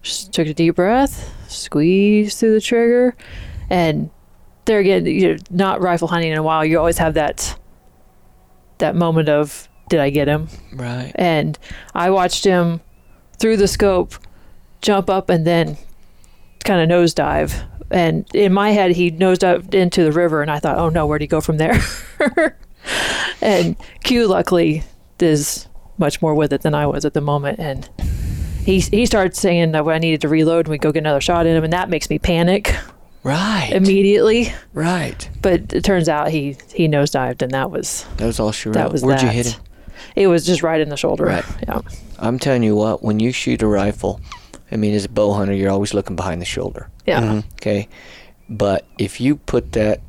[0.00, 3.14] Just took a deep breath, squeezed through the trigger
[3.68, 4.10] and
[4.64, 7.58] there again, you know, not rifle hunting in a while, you always have that
[8.78, 10.48] that moment of did I get him?
[10.72, 11.12] Right.
[11.14, 11.58] And
[11.94, 12.80] I watched him
[13.38, 14.14] through the scope
[14.80, 15.76] jump up and then
[16.64, 17.66] kind of nosedive.
[17.90, 21.20] And in my head, he nosedived into the river, and I thought, oh no, where'd
[21.22, 21.80] he go from there?
[23.40, 24.82] and Q, luckily,
[25.20, 27.58] is much more with it than I was at the moment.
[27.58, 27.88] And
[28.64, 31.46] he, he started saying that I needed to reload and we go get another shot
[31.46, 32.74] in him, and that makes me panic
[33.24, 33.70] Right.
[33.72, 34.52] immediately.
[34.74, 35.28] right.
[35.42, 38.74] But it turns out he he nosedived, and that was That was all she wrote.
[38.74, 39.24] that was Where'd that.
[39.24, 39.60] you hit him?
[40.14, 41.24] It was just right in the shoulder.
[41.24, 41.44] Right.
[41.66, 41.80] Yeah.
[42.18, 44.20] I'm telling you what, when you shoot a rifle,
[44.70, 46.90] I mean, as a bow hunter, you're always looking behind the shoulder.
[47.06, 47.42] Yeah.
[47.56, 47.88] Okay.
[48.48, 50.00] But if you put that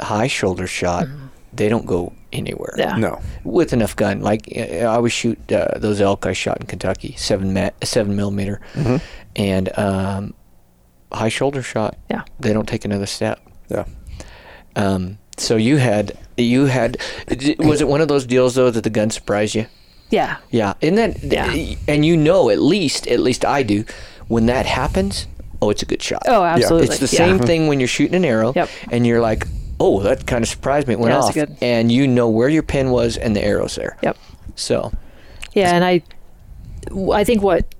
[0.00, 1.06] high shoulder shot,
[1.52, 2.74] they don't go anywhere.
[2.78, 3.00] Mm-hmm.
[3.02, 3.08] Yeah.
[3.10, 3.20] No.
[3.44, 7.52] With enough gun, like I always shoot uh, those elk I shot in Kentucky, seven
[7.54, 8.60] ma- seven millimeter,
[9.34, 10.34] and um,
[11.12, 11.96] high shoulder shot.
[12.10, 12.24] Yeah.
[12.40, 13.40] They don't take another step.
[13.68, 13.84] Yeah.
[14.74, 16.98] Um, so you had you had
[17.58, 19.66] was it one of those deals though that the gun surprised you?
[20.10, 20.36] Yeah.
[20.50, 21.52] Yeah, and then Yeah.
[21.88, 23.84] and you know at least at least I do
[24.28, 25.26] when that happens.
[25.60, 26.22] Oh, it's a good shot.
[26.28, 26.88] Oh, absolutely.
[26.88, 27.26] it's the Yeah.
[27.26, 27.46] same mm-hmm.
[27.46, 28.68] thing when you're shooting an arrow, Yep.
[28.90, 29.46] and you're like,
[29.80, 30.94] oh, that kind of surprised me.
[30.94, 31.56] It went Yeah, off, good.
[31.60, 33.96] and you know where your pin was and the arrow's there.
[34.02, 34.16] Yep.
[34.54, 34.92] So
[35.54, 36.02] Yeah, and I,
[37.12, 37.74] I think what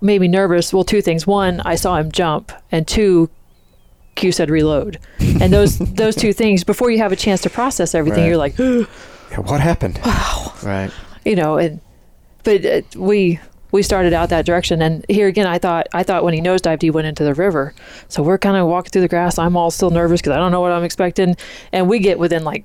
[0.00, 0.72] made me nervous.
[0.72, 1.26] Well, two things.
[1.26, 3.28] One, I saw him jump, and two,
[4.14, 6.64] Q said reload, and those those two things.
[6.64, 8.28] Before you have a chance to process everything, Right.
[8.28, 8.58] you're like,
[9.30, 9.98] Yeah, what happened?
[10.04, 10.52] Wow.
[10.62, 10.90] Right,
[11.26, 11.80] you know, and
[12.44, 13.40] but uh, we
[13.72, 16.80] we started out that direction, and here again, I thought I thought when he nosedived,
[16.80, 17.74] he went into the river.
[18.08, 19.38] So we're kind of walking through the grass.
[19.38, 21.36] I'm all still nervous because I don't know what I'm expecting,
[21.72, 22.64] and we get within like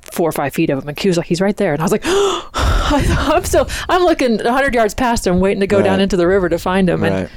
[0.00, 1.92] four or five feet of him, and Q's like, he's right there, and I was
[1.92, 6.28] like, I'm still I'm looking 100 yards past him, waiting to go down into the
[6.28, 7.12] river to find him, right.
[7.12, 7.30] and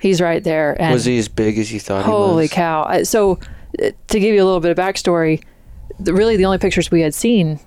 [0.00, 0.80] he's right there.
[0.82, 2.50] And was he as big as you thought he Holy was?
[2.50, 3.02] cow!
[3.04, 3.38] So,
[3.80, 5.44] uh, to give you a little bit of backstory,
[6.00, 7.60] the, really the only pictures we had seen,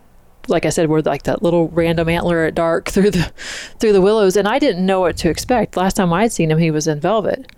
[0.48, 3.32] like I said, were like that little random antler at dark through the
[3.80, 5.78] through the willows, and I didn't know what to expect.
[5.78, 7.52] Last time I'd seen him, he was in velvet,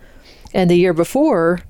[0.53, 1.61] and the year before,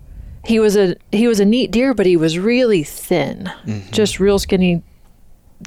[0.45, 3.91] he was a he was a neat deer, but he was really thin, mm-hmm.
[3.91, 4.83] just real skinny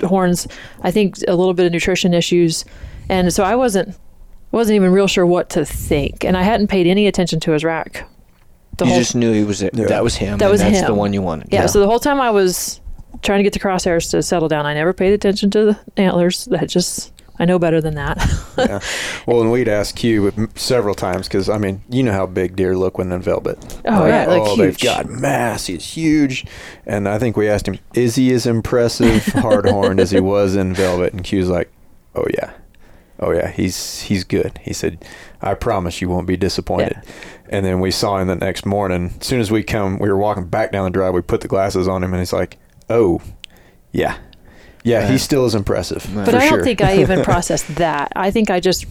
[0.02, 0.46] horns.
[0.82, 2.64] I think a little bit of nutrition issues,
[3.08, 3.96] and so I wasn't
[4.50, 7.64] wasn't even real sure what to think, and I hadn't paid any attention to his
[7.64, 8.08] rack.
[8.78, 9.74] The You whole just knew he was it.
[9.74, 9.86] Yeah.
[9.86, 10.38] That was him.
[10.38, 10.86] That and was that's him.
[10.86, 11.48] the one you wanted.
[11.50, 12.80] yeah, so the whole time I was
[13.22, 16.46] trying to get the crosshairs to settle down, I never paid attention to the antlers.
[16.46, 18.18] That just I know better than that.
[18.58, 18.80] yeah.
[19.26, 22.76] Well, and we'd ask you several times because I mean, you know how big deer
[22.76, 23.58] look when in velvet.
[23.84, 25.66] Oh, yeah, like oh, they've got mass.
[25.66, 26.46] He's huge,
[26.84, 30.56] and I think we asked him, "Is he as impressive hard horned as he was
[30.56, 31.70] in velvet?" And Q's like,
[32.14, 32.52] "Oh yeah,
[33.20, 35.04] oh yeah, he's he's good." He said,
[35.40, 37.00] "I promise you won't be disappointed."
[37.50, 39.14] And then we saw him the next morning.
[39.20, 41.14] As soon as we come, we were walking back down the drive.
[41.14, 42.58] We put the glasses on him, and he's like,
[42.90, 43.20] "Oh,
[43.92, 44.16] yeah."
[44.84, 46.04] Yeah, he still is impressive.
[46.16, 46.24] Right.
[46.24, 46.64] but I don't sure.
[46.64, 48.10] think I even processed that.
[48.16, 48.86] I think I just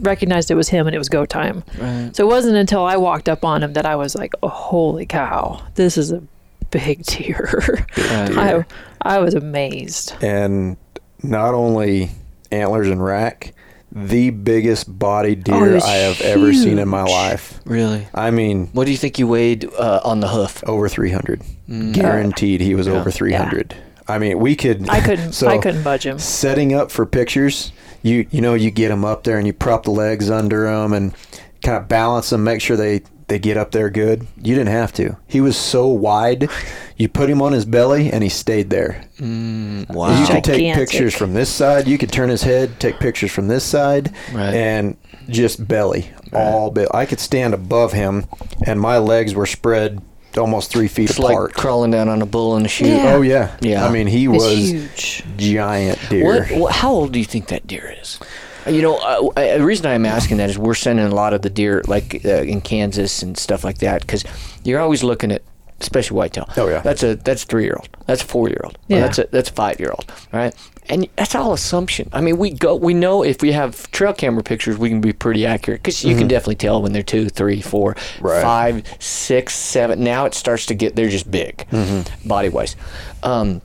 [0.00, 1.62] recognized it was him and it was go time.
[1.78, 2.10] Right.
[2.16, 5.06] So it wasn't until I walked up on him that I was like, oh, "Holy
[5.06, 6.22] cow, this is a
[6.70, 7.62] big deer."
[7.96, 8.36] Right.
[8.38, 8.64] I
[9.02, 10.14] I was amazed.
[10.22, 10.76] and
[11.22, 12.10] not only
[12.50, 13.54] antlers and rack,
[13.92, 17.10] the biggest body Oh, deer was I have ever seen in my huge.
[17.10, 17.60] life.
[17.64, 18.08] Really.
[18.14, 20.64] I mean, What do you think you weighed uh, on the hoof?
[20.66, 21.42] over 300.
[21.68, 21.92] Mm.
[21.92, 22.94] Guaranteed he was Yeah.
[22.94, 23.74] over 300.
[24.06, 24.88] I mean, we could.
[24.88, 26.18] I couldn't So, I couldn't budge him.
[26.18, 29.82] Setting up for pictures, you you know, you get them up there and you prop
[29.84, 31.14] the legs under them and
[31.62, 34.26] kind of balance them, make sure they they get up there good.
[34.42, 35.18] You didn't have to.
[35.26, 36.48] He was so wide.
[36.96, 39.04] You put him on his belly and he stayed there.
[39.20, 40.26] Mm, You wow.
[40.26, 40.88] could take Gigantic.
[40.88, 41.86] pictures from this side.
[41.86, 44.54] You could turn his head, take pictures from this side, Right.
[44.54, 44.96] and
[45.28, 46.88] just belly, all belly.
[46.94, 48.24] I could stand above him,
[48.66, 50.00] and my legs were spread
[50.38, 52.88] almost three feet It's like crawling down on a bull in a chute.
[52.88, 53.14] Yeah.
[53.14, 53.84] Oh yeah, Yeah.
[53.86, 55.24] I mean, he It's was huge.
[55.36, 56.24] giant deer.
[56.24, 56.72] What, what?
[56.72, 58.18] How old do you think that deer is?
[58.66, 61.48] You know, uh, the reason I'm asking that is we're sending a lot of the
[61.50, 64.24] deer, like uh, in Kansas and stuff like that, because
[64.62, 65.42] you're always looking at,
[65.80, 66.48] especially whitetail.
[66.56, 66.80] Oh, yeah.
[66.80, 69.00] that's a that's three year old, that's a four year old, Yeah.
[69.00, 70.54] that's a that's a five year old, right?
[70.90, 72.08] And that's all assumption.
[72.12, 75.12] I mean, we go, we know if we have trail camera pictures, we can be
[75.12, 78.26] pretty accurate because you can definitely tell when they're two, three, four, Mm-hmm.
[78.26, 78.42] Right.
[78.42, 80.02] five, six, seven.
[80.02, 82.28] Now it starts to get they're just big, Mm-hmm.
[82.28, 82.74] body wise.
[83.22, 83.60] Um,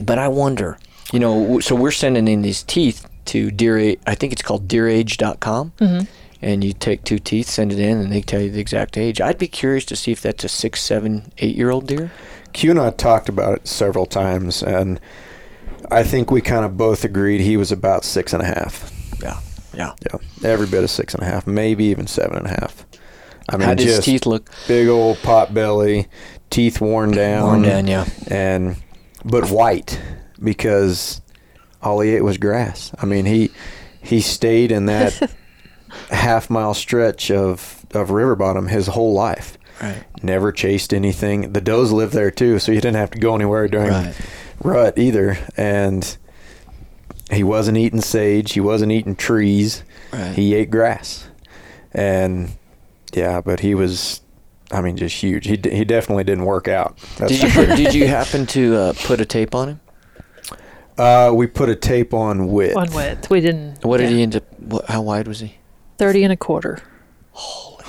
[0.00, 0.78] but I wonder,
[1.12, 5.72] you know, so we're sending in these teeth to deer, I think it's called deerage.com.
[5.78, 6.04] Mm-hmm.
[6.40, 9.20] And you take two teeth, send it in, and they tell you the exact age.
[9.20, 12.12] I'd be curious to see if that's a six, seven, eight year old deer.
[12.52, 15.00] Q and I talked about it several times, and
[15.90, 18.90] I think we kind of both agreed he was about six and a half.
[19.22, 19.38] Yeah.
[19.74, 19.94] Yeah.
[20.10, 20.18] Yeah,
[20.48, 22.84] every bit of six and a half, maybe even seven and a half.
[23.50, 24.50] I mean, How does his just teeth look?
[24.66, 26.08] big old pot belly,
[26.50, 28.06] teeth worn down, Worn down, yeah.
[28.26, 28.76] and
[29.24, 30.00] but white
[30.42, 31.20] because
[31.82, 32.92] all he ate was grass.
[33.00, 33.50] I mean, he
[34.02, 35.30] he stayed in that
[36.10, 39.56] half mile stretch of of river bottom his whole life.
[39.80, 40.02] Right.
[40.22, 41.52] Never chased anything.
[41.52, 44.14] The does lived there too, so you didn't have to go anywhere during Right.
[44.62, 45.38] Rut either.
[45.56, 46.16] And
[47.30, 48.52] he wasn't eating sage.
[48.52, 49.82] He wasn't eating trees.
[50.12, 50.34] Right.
[50.34, 51.28] He ate grass.
[51.92, 52.50] And
[53.12, 54.20] yeah, but he was,
[54.70, 55.46] I mean, just huge.
[55.46, 56.98] He d- he definitely didn't work out.
[57.16, 59.80] That's Did you put, did you happen to uh, put a tape on him?
[60.96, 62.74] Uh, we put a tape on width.
[62.74, 63.30] One width.
[63.30, 63.84] We didn't.
[63.84, 64.60] What did he end up?
[64.60, 65.54] What, how wide was he?
[65.98, 66.80] 30 and a quarter.
[67.32, 67.84] Holy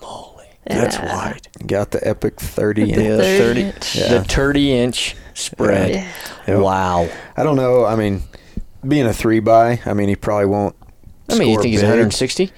[0.00, 0.80] moly, Yeah.
[0.80, 1.48] that's wide.
[1.66, 2.94] Got the epic 30 inch.
[2.96, 3.96] 30 thirty, inch.
[3.96, 4.08] Yeah.
[4.08, 5.90] the thirty inch spread.
[5.90, 6.12] Yeah.
[6.46, 6.60] Yep.
[6.60, 7.08] Wow.
[7.36, 7.84] I don't know.
[7.84, 8.22] I mean,
[8.86, 10.76] being a three by, I mean, he probably won't.
[11.28, 12.52] I mean, you score think he's 160?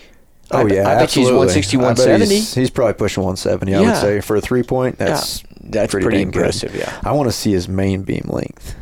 [0.53, 1.39] Oh I, yeah, I bet he's absolutely.
[1.39, 2.35] 160, 170.
[2.35, 3.75] He's, he's probably pushing 170.
[3.75, 6.39] I would say for a three point, that's yeah, that's pretty, pretty, dang good.
[6.39, 6.75] impressive.
[6.75, 7.01] Yeah.
[7.05, 8.77] I want to see his main beam length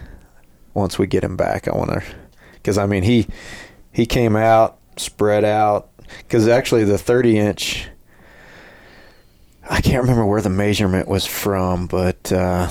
[0.74, 1.66] once we get him back.
[1.66, 2.02] I want to,
[2.54, 3.26] because I mean he
[3.92, 5.88] he came out spread out
[6.18, 7.88] because actually the 30 inch.
[9.68, 12.68] I can't remember where the measurement was from, but uh,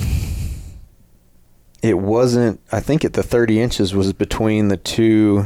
[1.83, 2.59] it wasn't.
[2.71, 5.45] I think at the 30 inches was between the two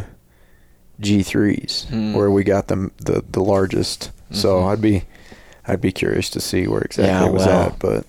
[1.02, 2.14] G3s Hmm.
[2.14, 4.12] where we got them the the largest.
[4.32, 4.72] So Mhm.
[4.72, 5.04] I'd be
[5.68, 7.66] I'd be curious to see where exactly Yeah, it was wow.
[7.66, 8.06] at, but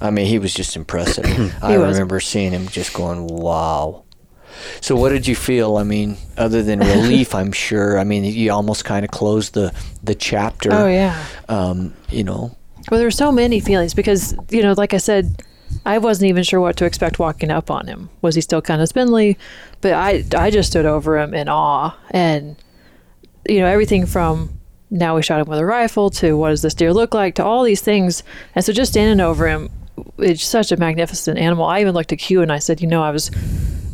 [0.00, 1.24] I mean, he was just impressive.
[1.62, 1.92] I was.
[1.92, 4.02] remember seeing him just going, wow.
[4.80, 5.76] So, what did you feel?
[5.76, 7.98] I mean, other than relief, I'm sure.
[7.98, 9.72] I mean, you almost kind of closed the
[10.02, 10.70] the chapter.
[10.72, 11.16] Oh, yeah.
[11.48, 12.56] Um, you know,
[12.90, 15.42] Well, there were so many feelings because, you know, like I said,
[15.84, 18.08] I wasn't even sure what to expect walking up on him.
[18.20, 19.36] Was he still kind of spindly?
[19.80, 21.96] But I, I just stood over him in awe.
[22.10, 22.56] And,
[23.48, 24.60] you know, everything from
[24.90, 27.44] now we shot him with a rifle to what does this deer look like to
[27.44, 28.22] all these things.
[28.54, 29.70] And so just standing over him,
[30.18, 31.64] it's such a magnificent animal.
[31.64, 33.30] I even looked at Q and I said, you know, I was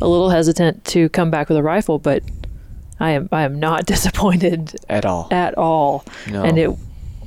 [0.00, 2.22] a little hesitant to come back with a rifle, but
[3.00, 5.28] I am I am not disappointed at all.
[5.30, 6.04] at all.
[6.28, 6.44] No.
[6.44, 6.70] And it,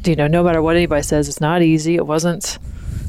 [0.05, 1.95] you know, no matter what anybody says, it's not easy.
[1.95, 2.57] It wasn't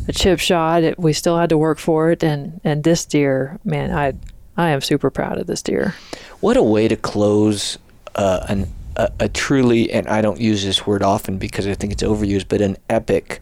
[0.09, 0.82] a chip shot.
[0.82, 2.22] It, we still had to work for it.
[2.22, 4.14] And and this deer, man, I
[4.57, 5.94] I am super proud of this deer.
[6.40, 7.78] What a way to close
[8.14, 11.92] uh, an a, a truly, and I don't use this word often because I think
[11.92, 13.40] it's overused, but an epic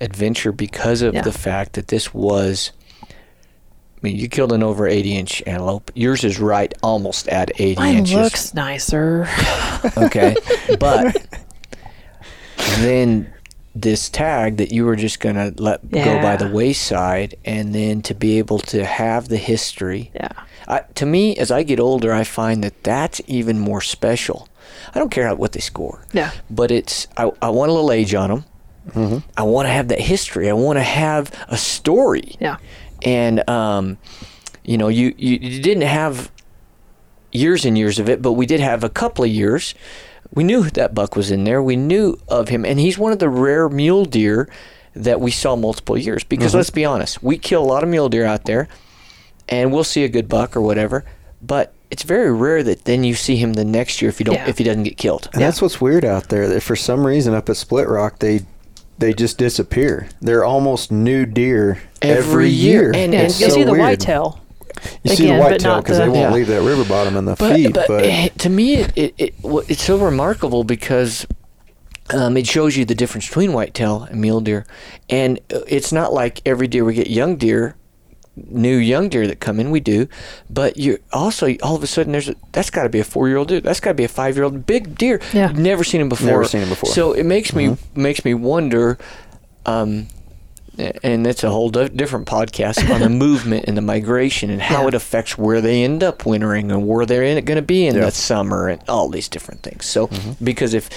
[0.00, 1.22] adventure because of Yeah.
[1.22, 2.72] the fact that this was.
[3.02, 5.90] I mean, you killed an over 80 inch antelope.
[5.94, 8.14] Yours is right almost at 80 Mine inches.
[8.14, 9.26] looks nicer.
[9.96, 10.34] okay,
[10.78, 11.26] but
[12.80, 13.32] then
[13.74, 18.14] this tag that you were just gonna let go by the wayside, and then to
[18.14, 20.10] be able to have the history.
[20.14, 20.28] Yeah.
[20.68, 24.48] I, to me, as I get older, I find that that's even more special.
[24.94, 26.30] I don't care what they score, Yeah.
[26.48, 28.44] but it's I, I want a little age on them.
[28.90, 29.18] Mm-hmm.
[29.36, 30.48] I want to have that history.
[30.48, 32.36] I want to have a story.
[32.40, 32.56] Yeah.
[33.02, 33.98] And um,
[34.64, 36.30] you know, you, you you didn't have
[37.32, 39.74] years and years of it, but we did have a couple of years.
[40.34, 41.62] We knew that buck was in there.
[41.62, 44.48] We knew of him, and he's one of the rare mule deer
[44.94, 46.24] that we saw multiple years.
[46.24, 46.56] Because Mm-hmm.
[46.58, 48.68] let's be honest, we kill a lot of mule deer out there,
[49.48, 51.04] and we'll see a good buck or whatever.
[51.42, 54.34] But it's very rare that then you see him the next year if you don't
[54.36, 54.48] Yeah.
[54.48, 55.28] if he doesn't get killed.
[55.32, 56.48] And that's what's weird out there.
[56.48, 58.40] That for some reason up at Split Rock they
[58.98, 60.08] they just disappear.
[60.20, 62.92] They're almost new deer every, year.
[62.94, 63.80] And- and You'll so see the weird.
[63.82, 64.40] whitetail.
[65.02, 66.32] You see the whitetail because the- they won't Yeah.
[66.32, 67.72] leave that river bottom in the but, feed.
[67.74, 69.34] but, But, to me, it, it, it
[69.68, 71.26] it's so remarkable because
[72.10, 74.66] um, it shows you the difference between whitetail and mule deer,
[75.08, 77.76] and uh, it's not like every deer we get young deer,
[78.36, 79.70] new young deer that come in.
[79.70, 80.06] We do,
[80.50, 83.28] but you also all of a sudden there's a, that's got to be a four
[83.28, 83.60] year old deer.
[83.60, 85.20] That's got to be a five year old big deer.
[85.32, 85.52] Yeah.
[85.52, 86.26] Never seen him before.
[86.28, 86.90] Never seen him before.
[86.90, 88.98] So it makes me makes me wonder.
[89.66, 90.08] Um,
[91.02, 94.82] and that's a whole di- different podcast on the movement and the migration and how
[94.82, 94.88] Yeah.
[94.88, 98.06] it affects where they end up wintering and where they're going to be in Yeah.
[98.06, 99.86] the summer and all these different things.
[99.86, 100.44] So, Mm-hmm.
[100.44, 100.88] because if,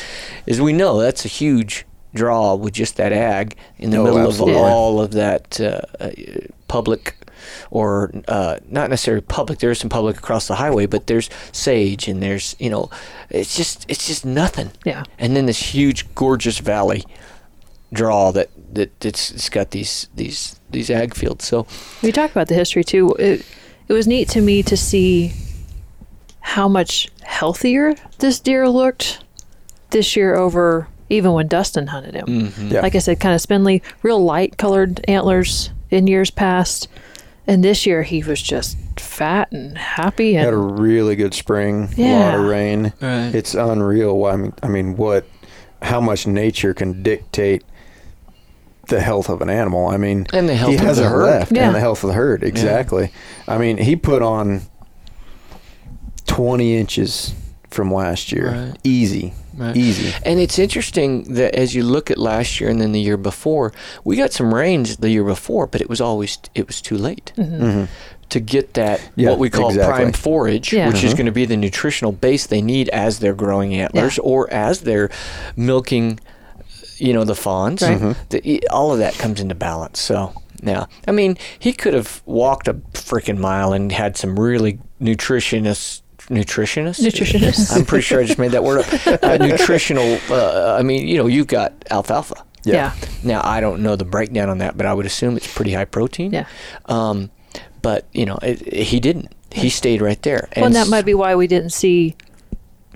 [0.48, 4.20] as we know, that's a huge draw with just that ag in the Oh, middle
[4.28, 4.56] absolutely.
[4.56, 6.10] of all of that uh, uh,
[6.68, 7.16] public
[7.70, 9.60] or uh, not necessarily public.
[9.60, 12.90] There's some public across the highway, but there's sage and there's you know,
[13.30, 14.72] it's just it's just nothing.
[14.86, 15.04] Yeah.
[15.20, 17.04] And then this huge, gorgeous valley
[17.94, 21.46] draw that that it's, it's got these these these ag fields.
[21.46, 21.66] So
[22.02, 23.14] We talked about the history too.
[23.20, 23.46] It,
[23.88, 25.34] it was neat to me to see
[26.42, 29.24] how much healthier this deer looked
[29.92, 32.26] this year over even when Dustin hunted him.
[32.28, 32.72] mhm.
[32.72, 32.82] Yeah.
[32.82, 36.90] Like I said, kind of spindly, real light colored antlers in years past.
[37.50, 42.14] And this year he was just fat and happy had a really good spring, a
[42.20, 42.92] lot of rain.
[43.02, 43.34] Right.
[43.34, 44.26] It's unreal.
[44.26, 45.26] I mean, I mean, what,
[45.82, 47.64] how much nature can dictate
[48.88, 49.88] the health of an animal.
[49.88, 51.24] I mean, And the health he of the hasn't herd.
[51.24, 51.66] left, Yeah.
[51.68, 52.44] and the health of the herd.
[52.44, 53.12] Exactly.
[53.48, 54.62] I mean, he put on
[56.26, 57.34] 20 inches
[57.70, 58.52] from last year.
[58.52, 58.78] Right.
[58.84, 59.34] Easy.
[59.58, 59.76] Right.
[59.76, 60.14] Easy.
[60.24, 63.74] And it's interesting that as you look at last year and then the year before,
[64.04, 67.32] we got some rains the year before, but it was always it was too late
[67.36, 67.86] hmm
[68.30, 70.04] to get that Yeah, what we call exactly.
[70.04, 70.90] prime forage, Yeah.
[70.90, 71.18] which is Mhm.
[71.18, 75.10] going to be the nutritional base they need as they're growing antlers or as they're
[75.56, 76.20] milking,
[77.00, 77.82] you know, the fawns.
[77.82, 78.00] Right.
[78.00, 78.16] Mhm.
[78.30, 80.00] The, all of that comes into balance.
[80.00, 80.34] So.
[80.64, 86.02] Yeah, I mean, he could have walked a freaking mile and had some really nutritionists
[86.30, 87.00] nutritionist.
[87.00, 87.76] Nutritionist.
[87.78, 89.24] I'm pretty sure I just made that word up.
[89.24, 90.18] Uh, nutritional.
[90.30, 92.44] Uh, I mean, you know, you've got alfalfa.
[92.64, 92.94] Yeah.
[93.24, 95.86] Now I don't know the breakdown on that, but I would assume it's pretty high
[95.86, 96.34] protein.
[96.34, 96.48] Yeah.
[96.86, 97.30] Um,
[97.84, 99.32] but you know, it, it- he didn't.
[99.52, 100.50] He stayed right there.
[100.58, 102.16] Well, and that might be why we didn't see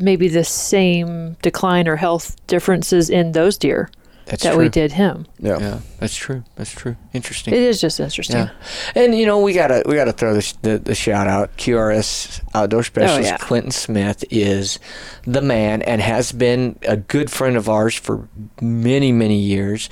[0.01, 3.89] maybe the same decline or health differences in those deer
[4.31, 4.63] that's that true.
[4.63, 5.25] we did him.
[5.39, 5.59] Yeah.
[5.59, 6.45] Yeah, that's true.
[6.55, 6.95] That's true.
[7.11, 7.53] Interesting.
[7.53, 8.37] It is just interesting.
[8.37, 8.51] Yeah,
[8.95, 11.57] and you know we gotta we gotta throw the, the the shout out.
[11.57, 13.37] QRS outdoor oh, specialist yeah.
[13.37, 14.79] Clinton Smith is
[15.23, 18.29] the man and has been a good friend of ours for
[18.61, 19.89] many many years,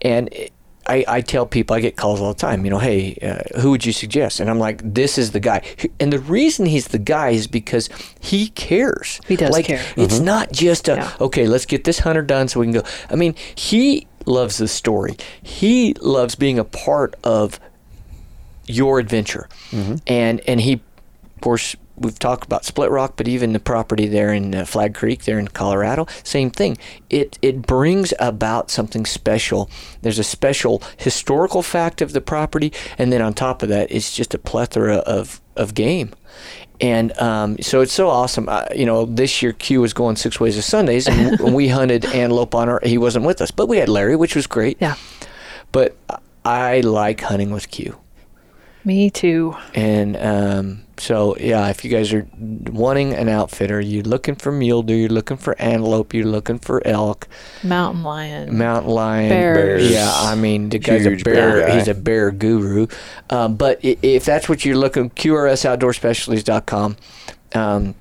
[0.00, 0.32] and.
[0.86, 2.64] I, I tell people I get calls all the time.
[2.64, 4.40] You know, hey, uh, who would you suggest?
[4.40, 5.62] And I'm like, this is the guy.
[5.98, 7.88] And the reason he's the guy is because
[8.20, 9.20] he cares.
[9.26, 9.82] He does like, care.
[9.96, 11.12] It's not just a Yeah.
[11.20, 11.46] okay.
[11.46, 12.82] Let's get this hunter done so we can go.
[13.10, 15.16] I mean, he loves the story.
[15.42, 17.58] He loves being a part of
[18.66, 19.48] your adventure.
[20.06, 24.32] And and he, of course, we've talked about Split Rock, but even the property there
[24.32, 26.76] in uh, Flag Creek, there in Colorado, same thing.
[27.10, 29.70] It it brings about something special.
[30.02, 34.14] There's a special historical fact of the property, and then on top of that, it's
[34.14, 36.14] just a plethora of of game.
[36.80, 38.48] And um, so it's so awesome.
[38.48, 42.04] Uh, you know, this year Q was going six ways of Sundays, and we hunted
[42.06, 42.80] antelope on our.
[42.82, 44.76] He wasn't with us, but we had Larry, which was great.
[44.80, 44.96] Yeah.
[45.72, 45.96] But
[46.44, 47.98] I like hunting with Q.
[48.86, 49.56] Me too.
[49.74, 54.82] And um, so, yeah, if you guys are wanting an outfitter, you're looking for mule
[54.82, 57.26] deer, you're looking for antelope, you're looking for elk,
[57.62, 58.58] Mountain lion.
[58.58, 59.90] mountain lion, Bears.
[59.90, 61.22] Yeah, I mean, the guy's a bear.
[61.24, 61.78] bear guy.
[61.78, 62.86] he's a bear guru.
[63.30, 66.96] Um, but if that's what you're looking, QRSOutdoorSpecialties.com.
[67.54, 67.94] Um,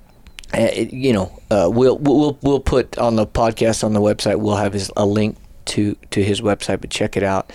[0.53, 4.39] uh, you know, uh, we'll we'll we'll put on the podcast on the website.
[4.39, 5.36] We'll have his a link
[5.66, 7.51] to to his website, but check it out.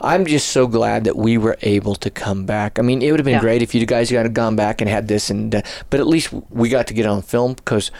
[0.00, 2.78] I'm just so glad that we were able to come back.
[2.78, 3.40] I mean, it would have been Yeah.
[3.40, 6.32] great if you guys had gone back and had this, and uh, but at least
[6.50, 7.90] we got to get on film because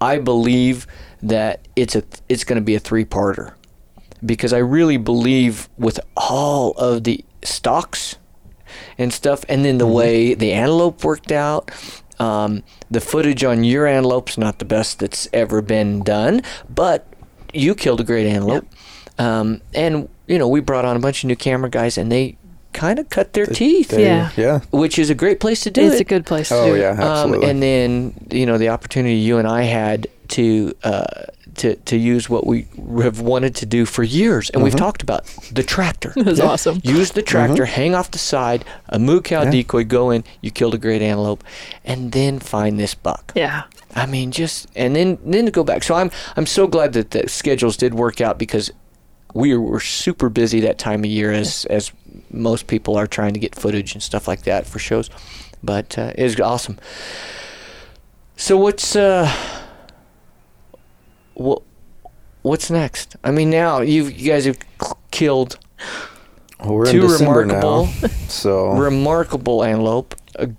[0.00, 0.86] I believe
[1.22, 3.52] that it's a it's going to be a three parter
[4.24, 8.16] because I really believe with all of the stocks
[8.98, 11.70] and stuff, and then the way the antelope worked out.
[12.20, 16.42] Um, the footage on your antelope's not the best that's ever been done,
[16.72, 17.06] but
[17.52, 18.66] you killed a great antelope.
[19.18, 22.36] Um, and you know we brought on a bunch of new camera guys, and they
[22.72, 24.30] kind of cut their teeth, They- Yeah.
[24.36, 24.60] Yeah.
[24.72, 26.00] which is a great place to do It's it.
[26.00, 26.80] a good place to Oh do it.
[26.80, 27.50] yeah, Um, absolutely.
[27.50, 31.04] and then you know the opportunity you and I had to uh,
[31.56, 32.66] to to use what we
[33.00, 34.78] have wanted to do for years, and we've Mhm.
[34.78, 36.12] talked about the tractor.
[36.16, 36.80] It was awesome.
[36.82, 39.50] Use the tractor, hang off the side, a moo cow Yeah.
[39.50, 41.44] decoy, go in, you killed a great antelope,
[41.84, 43.30] and then find this buck.
[43.36, 43.62] Yeah.
[43.94, 45.84] I mean, just and then then to go back.
[45.84, 48.72] So I'm I'm so glad that the schedules did work out because
[49.34, 51.92] we were super busy that time of year as as
[52.30, 55.10] most people are trying to get footage and stuff like that for shows.
[55.62, 56.78] But uh, it was awesome.
[58.36, 59.30] So what's uh
[61.34, 61.62] what
[62.42, 63.16] what's next?
[63.24, 65.58] I mean, now you you guys have k- killed
[66.60, 70.50] Well, we're in two December remarkable now, so remarkable antelope, a,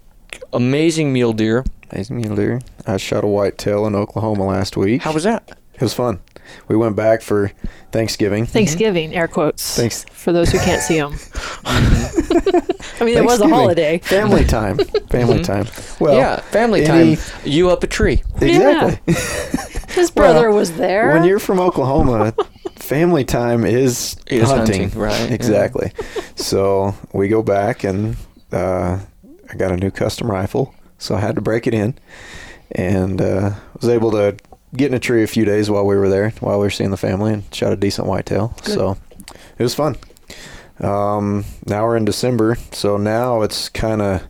[0.53, 1.63] amazing mule deer.
[1.91, 2.61] amazing mule deer.
[2.85, 5.01] I shot a whitetail in Oklahoma last week.
[5.01, 5.57] How was that?
[5.75, 6.19] It was fun.
[6.67, 7.51] We went back for
[7.91, 8.45] Thanksgiving.
[8.45, 9.75] Thanksgiving, air quotes.
[9.75, 10.05] Thanks.
[10.11, 11.15] For those who can't see them.
[11.65, 13.97] I mean, it was a holiday.
[13.99, 14.77] Family time.
[15.09, 15.43] Family Mhm.
[15.43, 15.65] time.
[15.99, 17.25] Well, yeah, family any- time.
[17.43, 18.21] You up a tree.
[18.39, 19.13] exactly.
[19.95, 21.13] His brother Well, was there.
[21.13, 22.33] When you're from Oklahoma,
[22.75, 24.83] family time is, Is hunting.
[24.83, 25.33] hunting, right, yeah.
[25.33, 25.91] Exactly.
[26.35, 28.17] So we go back and
[28.51, 28.99] uh,
[29.51, 31.95] I got a new custom rifle, so I had to break it in,
[32.71, 34.35] and uh, was able to
[34.75, 36.91] get in a tree a few days while we were there, while we were seeing
[36.91, 38.53] the family, and shot a decent whitetail.
[38.63, 38.75] Good.
[38.75, 38.97] So
[39.57, 39.97] it was fun.
[40.79, 44.23] Um, now we're in December, so now it's kind of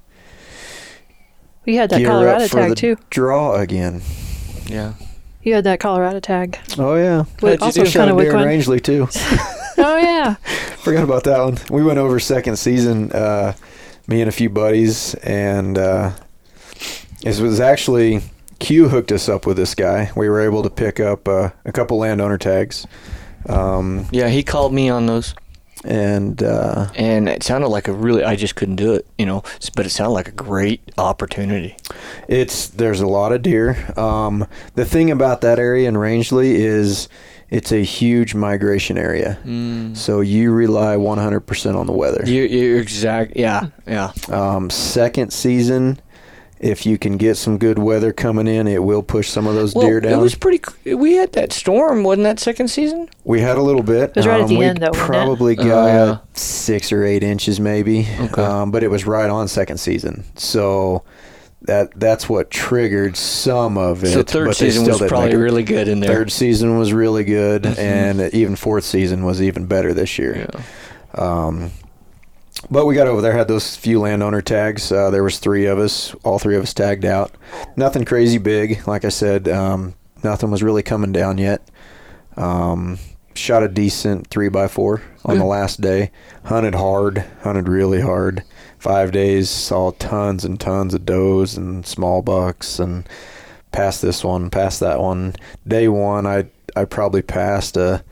[1.65, 2.97] you had that Colorado up for tag the too.
[3.09, 4.01] draw again.
[4.67, 4.93] Yeah.
[5.41, 6.57] You had that Colorado tag.
[6.77, 7.89] Oh yeah, With How'd you also do?
[7.89, 9.07] shot kind a of deer in Rangely too.
[9.77, 10.35] Oh yeah.
[10.77, 11.57] Forgot about that one.
[11.69, 13.55] We went over second season, uh,
[14.07, 16.11] me and a few buddies, and uh,
[17.25, 18.21] it was actually
[18.59, 20.11] Q hooked us up with this guy.
[20.15, 22.85] We were able to pick up uh, a couple landowner tags.
[23.47, 25.35] Um, Yeah, he called me on those.
[25.83, 28.23] and uh, and it sounded like a really.
[28.23, 29.43] I just couldn't do it, you know.
[29.75, 31.77] But it sounded like a great opportunity.
[32.27, 33.77] It's there's a lot of deer.
[33.99, 37.07] Um, the thing about that area in Rangely is
[37.51, 39.37] it's a huge migration area.
[39.95, 42.23] So you rely 100% on the weather.
[42.25, 43.33] You're, you're exact.
[43.37, 44.11] Yeah, yeah.
[44.29, 45.99] Um, second season,
[46.65, 49.75] if you can get some good weather coming in, it will push some of those
[49.75, 50.13] Well, deer down.
[50.13, 50.61] it was pretty.
[50.83, 53.07] c- We had that storm, wasn't that second season?
[53.23, 54.09] we had a little bit.
[54.11, 54.91] It was right at the we end, though.
[54.91, 56.17] Probably got yeah.
[56.33, 58.07] six or eight inches, maybe.
[58.19, 58.41] Okay.
[58.41, 60.23] Um, but it was right on second season.
[60.35, 61.03] So.
[61.61, 64.09] That that's what triggered some of it.
[64.13, 66.13] so third but season was probably make really good in there.
[66.13, 67.77] Third season was really good, Mhm.
[67.79, 70.45] and even fourth season was even better this year.
[70.53, 70.61] Yeah.
[71.15, 71.71] Um,
[72.69, 74.91] but we got over there, had those few landowner tags.
[74.91, 77.31] Uh, there was three of us, all three of us tagged out.
[77.75, 79.47] Nothing crazy big, like I said.
[79.47, 81.61] Um, nothing was really coming down yet.
[82.37, 82.99] Um,
[83.35, 86.11] shot a decent three by four on the last day.
[86.45, 88.43] Hunted hard, hunted really hard.
[88.79, 93.07] Five days, saw tons and tons of does and small bucks, and
[93.71, 95.35] passed this one, passed that one.
[95.67, 96.45] Day one, I
[96.75, 98.03] I probably passed a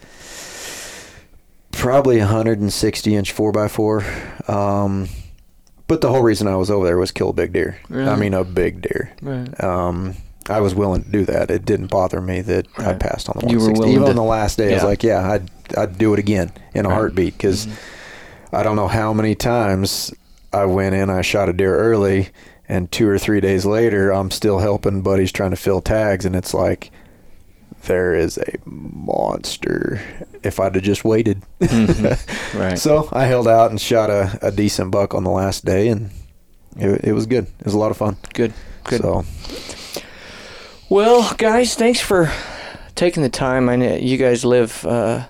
[1.73, 5.09] probably a 160 inch 4x4 um,
[5.87, 7.77] but the whole reason i was over there was kill a big deer.
[7.91, 9.11] I mean a big deer.
[9.21, 9.63] Right.
[9.63, 10.15] um,
[10.49, 11.49] i was willing to do that.
[11.51, 14.57] It didn't bother me that i passed on the 160 even to- on the last
[14.57, 16.95] day i was like yeah i'd, I'd do it again in a Right.
[16.95, 18.55] heartbeat because Mm-hmm.
[18.55, 20.13] i don't know how many times
[20.51, 22.29] i went in i shot a deer early
[22.69, 26.35] and two or three days later i'm still helping buddies trying to fill tags and
[26.35, 26.91] it's like
[27.85, 30.01] there is a monster
[30.43, 31.41] if I'd have just waited.
[31.61, 32.17] Mhm.
[32.59, 32.77] Right.
[32.77, 36.11] So I held out and shot a, a decent buck on the last day, and
[36.77, 37.45] it, it was good.
[37.59, 38.15] It was a lot of fun.
[38.33, 38.53] Good.
[38.83, 39.01] Good.
[39.01, 39.25] So
[40.89, 42.31] Well, guys, thanks for
[42.95, 43.69] taking the time.
[43.69, 45.25] I know you guys live uh,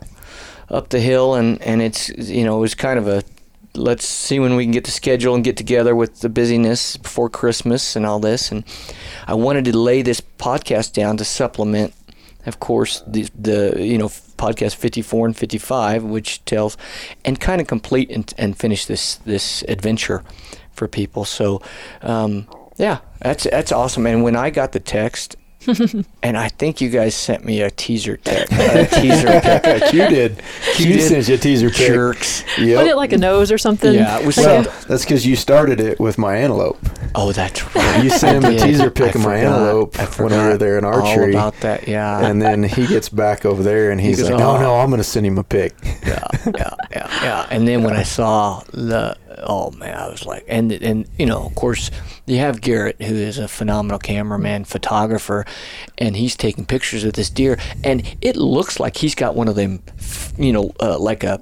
[0.69, 3.23] up the hill, and and it's you know it was kind of a
[3.75, 7.29] let's see when we can get the schedule and get together with the busyness before
[7.29, 8.51] Christmas and all this.
[8.51, 8.63] And
[9.27, 11.93] I wanted to lay this podcast down to supplement,
[12.45, 16.77] of course, the the you know podcast 54 and 55, which tells
[17.23, 20.23] and kind of complete and, and finish this this adventure
[20.71, 21.25] for people.
[21.25, 21.61] So.
[22.01, 24.07] Um, yeah, that's that's awesome.
[24.07, 25.35] And when I got the text,
[26.23, 29.83] and I think you guys sent me a teaser text, a teaser pic.
[29.89, 30.41] Q did.
[30.77, 31.01] You did.
[31.01, 31.87] sent you a teaser pic.
[31.87, 32.43] Jerks.
[32.57, 32.77] Yep.
[32.77, 33.93] Wasn't it like a nose or something?
[33.93, 36.77] Yeah, it was well, some- that's because you started it with my antelope.
[37.15, 38.03] Oh, that's right.
[38.03, 40.85] You sent him a teaser pic I of my antelope when we were there in
[40.85, 41.31] All archery.
[41.31, 42.25] about that, yeah.
[42.25, 44.89] And then he gets back over there and he's goes, like, "Oh "Oh." no, I'm
[44.89, 45.73] gonna send him a pic."
[46.05, 47.47] yeah, yeah, yeah, yeah.
[47.51, 51.43] And then when I saw the, oh man, I was like, and and you know,
[51.45, 51.91] of course,
[52.25, 55.45] you have Garrett, who is a phenomenal cameraman, photographer,
[55.97, 59.55] and he's taking pictures of this deer, and it looks like he's got one of
[59.55, 59.81] them,
[60.37, 61.41] you know, uh, like a.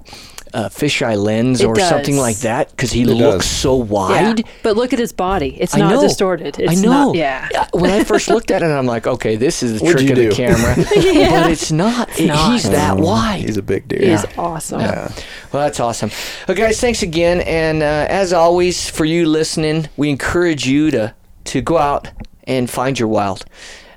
[0.53, 3.45] a fisheye lens It or something like that because he It looks does.
[3.45, 3.83] so Yeah.
[3.83, 4.43] wide.
[4.63, 5.55] But look at his body.
[5.59, 6.01] It's I not know.
[6.01, 6.59] distorted.
[6.59, 6.89] It's I know.
[7.07, 7.67] Not, yeah.
[7.73, 10.29] When I first looked at it, I'm like, okay, this is the What'd trick you
[10.29, 11.41] of the camera, Yeah.
[11.43, 12.19] but it's not.
[12.19, 12.51] It- not.
[12.51, 13.41] He's that Um, wide.
[13.41, 13.99] He's a big deer.
[13.99, 14.29] He's Yeah.
[14.37, 14.81] awesome.
[14.81, 15.09] Yeah.
[15.51, 16.11] Well, that's awesome.
[16.47, 17.41] Well, guys, thanks again.
[17.41, 21.13] And uh, as always, for you listening, we encourage you to,
[21.45, 22.09] to go out
[22.45, 23.45] and find your wild.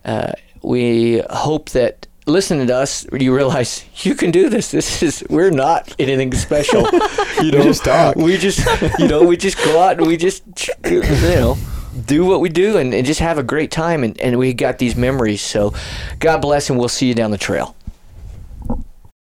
[0.04, 0.32] Uh,
[0.62, 4.70] we hope that listening to us, you realize you can do this.
[4.70, 6.86] This is we're not anything special.
[7.42, 8.16] You know, just talk.
[8.16, 8.64] We just,
[8.98, 10.44] you know, we just go out and we just,
[10.84, 11.58] you know,
[12.06, 14.04] do what we do and, and just have a great time.
[14.04, 15.42] And, and we got these memories.
[15.42, 15.74] So,
[16.20, 17.74] God bless, and we'll see you down the trail.